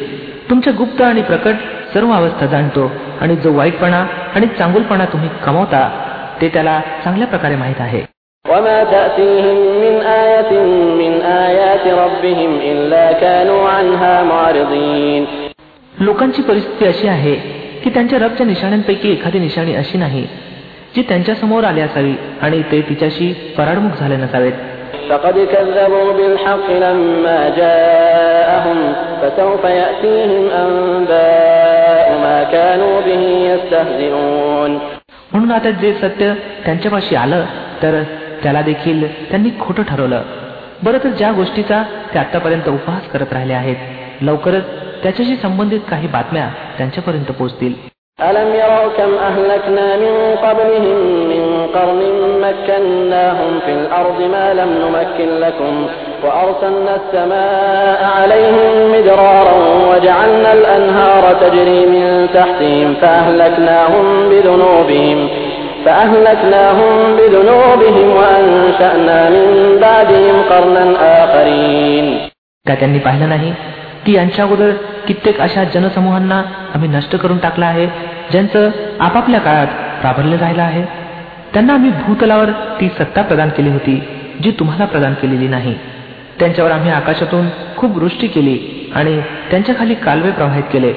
तुमच्या 0.51 0.73
गुप्त 0.79 1.03
आणि 1.03 1.23
प्रकट 1.23 1.55
सर्व 1.95 2.11
अवस्था 2.11 2.47
जाणतो 2.47 2.93
आणि 3.21 3.37
जो 3.37 3.53
वाईटपणा 3.53 4.07
आणि 4.35 4.47
चांगुलपणा 4.47 5.05
तुम्ही 5.05 5.29
कमवता 5.47 5.88
ते 6.41 6.49
त्याला 6.49 6.81
चांगल्या 7.05 7.27
प्रकारे 7.27 7.57
माहीत 7.57 7.81
आहे. 7.81 8.01
लोकांची 16.01 16.43
परिस्थिती 16.43 16.87
अशी 16.87 17.09
आहे 17.09 17.35
की 17.85 17.91
त्यांच्या 17.91 18.19
रबच्या 18.19 18.47
निशाण्यांपैकी 18.47 19.12
एखादी 19.12 19.38
निशाणी 19.38 19.75
अशी 19.75 19.99
नाही 19.99 20.23
जी 20.97 21.03
त्यांच्यासमोर 21.03 21.65
आली 21.65 21.81
असावी 21.81 22.15
आणि 22.43 22.62
ते 22.62 22.81
तिच्याशी 22.81 23.33
पराडमुख 23.59 23.91
झाले 24.01 24.17
नसावेत. 24.17 24.53
فقد 25.10 25.38
كذبوا 25.54 26.13
بالحق 26.13 26.67
لما 26.69 27.39
جاءهم 27.58 28.80
فسوف 29.21 29.63
يأتيهم 29.63 30.43
أنباء 30.65 32.08
ما 32.23 32.43
كانوا 32.43 33.02
به 33.02 33.23
يستهزئون 33.52 34.80
म्हणून 35.32 35.52
आता 35.52 35.69
जे 35.82 35.93
सत्य 35.93 36.34
त्यांच्यापाशी 36.65 37.15
आलं 37.15 37.45
तर 37.84 38.02
त्याला 38.43 38.62
देखील 38.62 39.08
त्यांनी 39.30 39.50
खोटं 39.60 39.84
ठरवलं 39.84 40.21
बरं 40.84 40.97
तर 41.04 41.10
ज्या 41.10 41.32
गोष्टीचा 41.32 41.84
ते 42.13 42.19
आतापर्यंत 42.19 42.69
उपहास 42.69 43.10
करत 43.13 43.34
राहिले 43.34 43.54
आहेत 43.54 44.23
लवकरच 44.23 44.63
त्याच्याशी 45.04 45.36
संबंधित 45.36 45.80
काही 45.89 46.08
बातम्या 46.08 46.47
त्यांच्यापर्यंत 46.78 47.32
पोहोचतील 47.32 47.73
ألم 48.21 48.50
يروا 48.56 48.88
كم 48.97 49.12
أهلكنا 49.30 49.97
من 49.97 50.36
قبلهم 50.45 50.97
من 51.32 51.43
قرن 51.76 52.02
مكناهم 52.45 53.60
في 53.65 53.71
الأرض 53.71 54.21
ما 54.21 54.54
لم 54.54 54.69
نمكن 54.84 55.39
لكم 55.39 55.88
وأرسلنا 56.23 56.95
السماء 56.95 58.00
عليهم 58.17 58.91
مدرارا 58.91 59.56
وجعلنا 59.89 60.54
الأنهار 60.54 61.23
تجري 61.41 61.86
من 61.86 62.30
تحتهم 62.34 62.93
فأهلكناهم 63.02 64.30
بذنوبهم 64.30 65.30
فأهلكناهم 65.86 67.15
بذنوبهم 67.17 68.08
وأنشأنا 68.15 69.30
من 69.30 69.78
بعدهم 69.82 70.36
قرنا 70.50 70.84
آخرين 71.23 72.06
का 72.67 72.76
त्यांनी 72.76 73.00
पाहिलं 73.00 73.30
नाही 73.30 73.52
की 74.06 74.15
यांच्या 74.15 74.45
अगोदर 74.45 74.71
कित्येक 75.07 75.41
अशा 75.41 75.65
जनसमूहांना 75.65 76.43
आम्ही 76.75 76.88
नष्ट 76.88 77.17
करून 77.17 77.38
टाकला 77.38 77.67
आहे 77.67 77.87
ज्यांचं 78.31 78.71
आपापल्या 79.01 79.41
काळात 79.41 79.67
प्राबल्य 80.01 80.37
राहिलं 80.37 80.62
आहे. 80.62 80.83
त्यांना 81.53 81.73
आम्ही 81.73 81.91
भूतलावर 81.91 82.51
ती 82.51 82.88
सत्ता 82.88 83.23
प्रदान 83.23 83.49
केली 83.49 83.71
होती 83.71 84.03
जी 84.43 84.51
तुम्हाला 84.51 84.85
प्रदान 84.85 85.15
केलेली 85.15 85.49
नाही. 85.49 85.75
त्यांच्यावर 86.38 86.71
आम्ही 86.71 86.91
आकाशातून 86.91 87.47
खूप 87.77 87.99
वृष्टी 87.99 88.27
केली 88.27 88.59
आणि 88.95 89.21
त्यांच्या 89.21 89.75
खाली 89.79 89.95
कालवे 89.95 90.31
प्रवाहित 90.31 90.62
केले. 90.73 90.93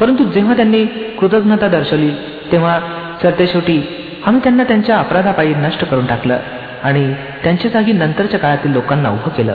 परंतु 0.00 0.24
जेव्हा 0.24 0.56
त्यांनी 0.56 0.84
कृतज्ञता 1.18 1.68
दर्शवली 1.68 2.10
तेव्हा 2.52 2.80
सरतेशेवटी 3.22 3.82
आम्ही 4.26 4.40
त्यांना 4.42 4.64
त्यांच्या 4.64 4.98
अपराधापायी 4.98 5.54
नष्ट 5.54 5.84
करून 5.84 6.06
टाकलं 6.06 6.38
आणि 6.82 7.14
त्यांच्या 7.42 7.70
जागी 7.70 7.92
नंतरच्या 7.92 8.40
काळातील 8.40 8.72
लोकांना 8.72 9.08
उभं 9.08 9.28
केलं. 9.28 9.54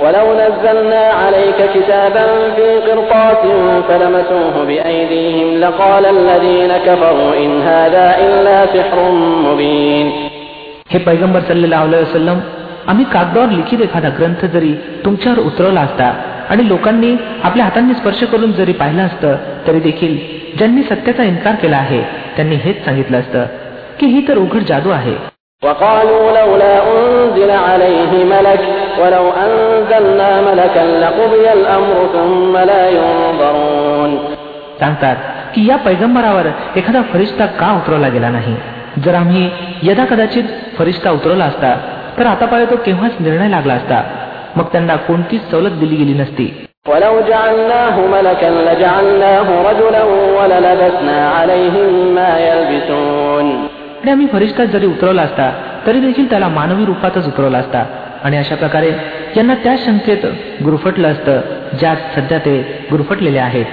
ولو 0.00 0.26
نزلنا 0.34 1.04
عليك 1.22 1.58
كتابا 1.74 2.26
في 2.56 2.66
قرطاس 2.86 3.42
فلمسوه 3.88 4.64
بأيديهم 4.64 5.60
لقال 5.60 6.04
الذين 6.06 6.72
كفروا 6.86 7.32
إن 7.36 7.62
هذا 7.62 8.06
إلا 8.18 8.56
سحر 8.66 8.98
مبين 9.46 10.06
हे 10.92 10.98
पैगंबर 10.98 11.40
सल्लेला 11.48 11.78
वसलम 11.84 12.38
आम्ही 12.90 13.04
कागदावर 13.14 13.50
लिखित 13.58 13.80
एखादा 13.80 14.08
ग्रंथ 14.18 14.44
जरी 14.54 14.72
तुमच्यावर 15.04 15.38
उतरवला 15.38 15.80
असता 15.80 16.08
आणि 16.50 16.68
लोकांनी 16.68 17.14
आपल्या 17.42 17.64
हातांनी 17.64 17.94
स्पर्श 17.94 18.22
करून 18.32 18.52
जरी 18.52 18.72
पाहिलं 18.80 19.02
असतं 19.02 19.36
तरी 19.66 19.80
देखील 19.80 20.16
ज्यांनी 20.58 20.82
सत्याचा 20.90 21.22
इन्कार 21.24 21.54
केला 21.62 21.76
आहे 21.76 22.02
त्यांनी 22.36 22.56
हेच 22.64 22.84
सांगितलं 22.84 23.18
असतं 23.18 23.44
की 24.00 24.06
ही 24.06 24.20
तर 24.28 24.38
उघड 24.38 24.62
जादू 24.68 24.90
आहे 24.90 25.14
وقالوا 28.98 29.32
لولا 29.32 29.46
أنزل 29.46 30.20
عليه 30.20 30.40
ملك 30.40 30.40
ولو 30.40 30.40
أنزلنا 30.40 30.40
ملكا 30.40 30.80
لقضي 30.80 31.52
الأمر 31.52 32.08
ثم 32.12 32.56
لا 32.56 32.90
ينظرون 32.90 34.18
सांगतात 34.80 35.16
की 35.54 35.66
या 35.70 35.76
पैगंबरावर 35.76 36.46
एखादा 36.76 37.02
फरिश्ता 37.12 37.46
का 37.46 37.72
उतरवला 37.72 38.08
गेला 38.08 38.28
नाही 38.28 38.54
जर 39.04 39.14
आम्ही 39.14 39.50
यदा 39.82 40.04
कदाचित 40.04 40.44
फरिश्ता 40.78 41.10
उतरवला 41.10 41.44
असता 41.44 41.76
तर 42.18 42.26
आता 42.26 42.64
तो 42.70 42.76
केव्हाच 42.76 43.12
निर्णय 43.20 43.48
लागला 43.48 43.74
असता 43.74 44.02
मग 44.56 44.64
त्यांना 44.64 44.96
कोणतीच 44.96 45.50
सवलत 45.50 45.70
दिली 45.70 45.96
गेली 45.96 46.14
नसती 46.14 46.66
ولو 46.88 47.20
جعلناه 47.20 48.00
ملكا 48.00 48.46
لجعلناه 48.46 49.70
رجلا 49.70 50.04
وللبسنا 50.38 51.30
عليهم 51.30 52.14
ما 52.14 52.38
يلبسون 52.38 53.68
आणि 54.02 54.10
आम्ही 54.10 54.26
फरिश्ता 54.26 54.64
जरी 54.64 54.86
उतरवला 54.86 55.22
असता 55.22 55.52
तरी 55.86 56.00
देखील 56.00 56.30
त्याला 56.30 56.48
मानवी 56.48 56.84
रूपातच 56.84 57.26
उतरवला 57.26 57.58
असता 57.58 57.84
आणि 58.23 58.37
अशा 58.37 58.55
प्रकारे 58.55 58.91
त्यांना 59.35 59.53
त्या 59.53 59.75
शंकेत 59.77 60.25
गुरफटलं 60.63 61.07
असतं 61.07 61.41
ज्यात 61.79 61.95
सध्या 61.95 62.37
ते 62.37 62.87
गुरफटलेले 62.91 63.39
आहेत. 63.39 63.65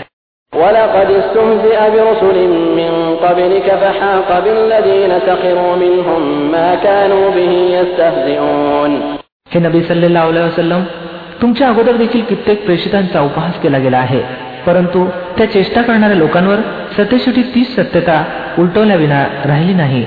हे 9.49 9.61
नबी 9.61 9.83
सल्लेम 9.83 10.83
तुमच्या 11.43 11.69
अगोदर 11.69 11.93
देखील 11.93 12.21
कित्येक 12.21 12.65
प्रेषितांचा 12.65 13.21
उपहास 13.21 13.61
केला 13.61 13.79
गेला 13.79 13.99
आहे. 13.99 14.21
परंतु 14.67 15.09
त्या 15.39 15.51
चेष्टा 15.53 15.83
करणाऱ्या 15.83 16.17
लोकांवर 16.17 16.57
सत्यशेवटी 16.97 17.43
तीच 17.43 17.77
सत्यता 17.77 18.25
उलटवल्याविना 18.59 19.27
राहिली 19.45 19.75
नाही. 19.75 20.07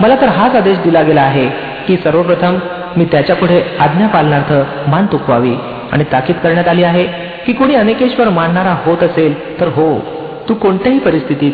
मला 0.00 0.14
तर 0.20 0.28
हाच 0.38 0.56
आदेश 0.56 0.78
दिला 0.84 1.02
गेला 1.02 1.22
आहे 1.22 1.46
की 1.86 1.96
सर्वप्रथम 1.96 2.58
मी 2.96 3.04
त्याच्या 3.12 3.36
पुढे 3.36 3.60
आज्ञा 3.80 4.06
पालनार्थ 4.08 4.52
मान 4.90 5.06
तुकवावी 5.12 5.54
आणि 5.92 6.04
ताकीद 6.12 6.36
करण्यात 6.42 6.68
आली 6.68 6.84
आहे 6.84 7.04
की 7.46 7.52
कोणी 7.52 7.74
अनेकेश्वर 7.74 8.28
मानणारा 8.30 8.74
होत 8.84 9.02
असेल 9.02 9.34
तर 9.60 9.68
हो 9.76 9.88
तू 10.49 10.53
कोणत्याही 10.53 10.99
परिस्थितीत 10.99 11.51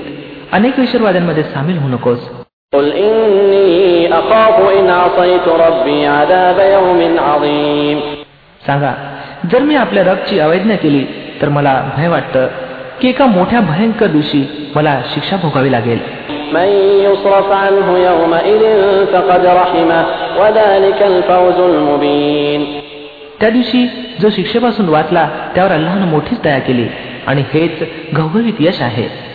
अनेक 0.51 0.79
विश्ववाद्यांमध्ये 0.79 1.43
सामील 1.43 1.77
होऊ 1.77 1.89
नकोस. 1.89 2.19
सांगा 8.65 8.93
जर 9.51 9.59
मी 9.59 9.75
आपल्या 9.75 10.03
रबची 10.03 10.39
अवैज्ञा 10.39 10.75
केली 10.75 11.05
तर 11.41 11.49
मला 11.49 11.89
भय 11.97 12.07
वाटतं 12.07 12.47
की 13.01 13.09
एका 13.09 13.25
मोठ्या 13.25 13.59
भयंकर 13.59 14.05
दिवशी 14.05 14.71
मला 14.75 15.01
शिक्षा 15.13 15.35
भोगावी 15.35 15.71
लागेल. 15.71 15.99
त्या 23.39 23.49
दिवशी 23.49 23.89
जो 24.21 24.29
शिक्षेपासून 24.29 24.89
वाचला 24.89 25.29
त्यावर 25.55 25.71
अल्लानं 25.71 26.07
मोठीच 26.07 26.41
दया 26.41 26.59
केली. 26.59 26.87
आणि 27.27 27.43
हेच 27.53 27.81
गौरवित 28.15 28.53
यश 28.59 28.81
आहे. 28.81 29.33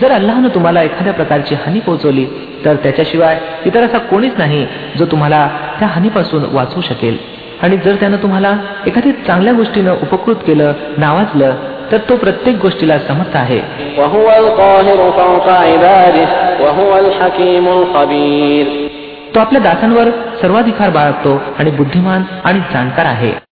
जर 0.00 0.10
अल्लाहनं 0.10 0.48
तुम्हाला 0.48 0.82
एखाद्या 0.82 1.12
प्रकारची 1.12 1.54
हानी 1.54 1.80
पोहोचवली 1.80 2.26
तर 2.64 2.74
त्याच्याशिवाय 2.74 3.40
इतर 3.66 3.80
असा 3.80 3.98
कोणीच 3.98 4.32
नाही 4.38 4.66
जो 4.98 5.04
तुम्हाला 5.06 5.48
त्या 5.78 5.88
हानीपासून 5.88 6.44
वाचवू 6.52 6.82
शकेल. 6.82 7.16
आणि 7.62 7.76
जर 7.76 7.94
त्यानं 7.94 8.16
तुम्हाला 8.16 8.52
एखाद्या 8.86 9.12
चांगल्या 9.26 9.52
गोष्टीनं 9.52 9.92
उपकृत 9.92 10.34
केलं 10.34 10.72
नावाजलं 10.98 11.52
तर 11.92 11.96
तो 11.96 12.16
प्रत्येक 12.16 12.56
गोष्टीला 12.56 12.98
समर्थ 12.98 13.36
आहे. 13.36 13.60
तो 19.34 19.40
आपल्या 19.40 19.62
दासांवर 19.62 20.04
सर्वाधिकार 20.40 20.90
बाळगतो 20.90 21.42
आणि 21.58 21.70
बुद्धिमान 21.70 22.22
आणि 22.44 22.58
जाणकार 22.58 23.04
आहे. 23.04 23.47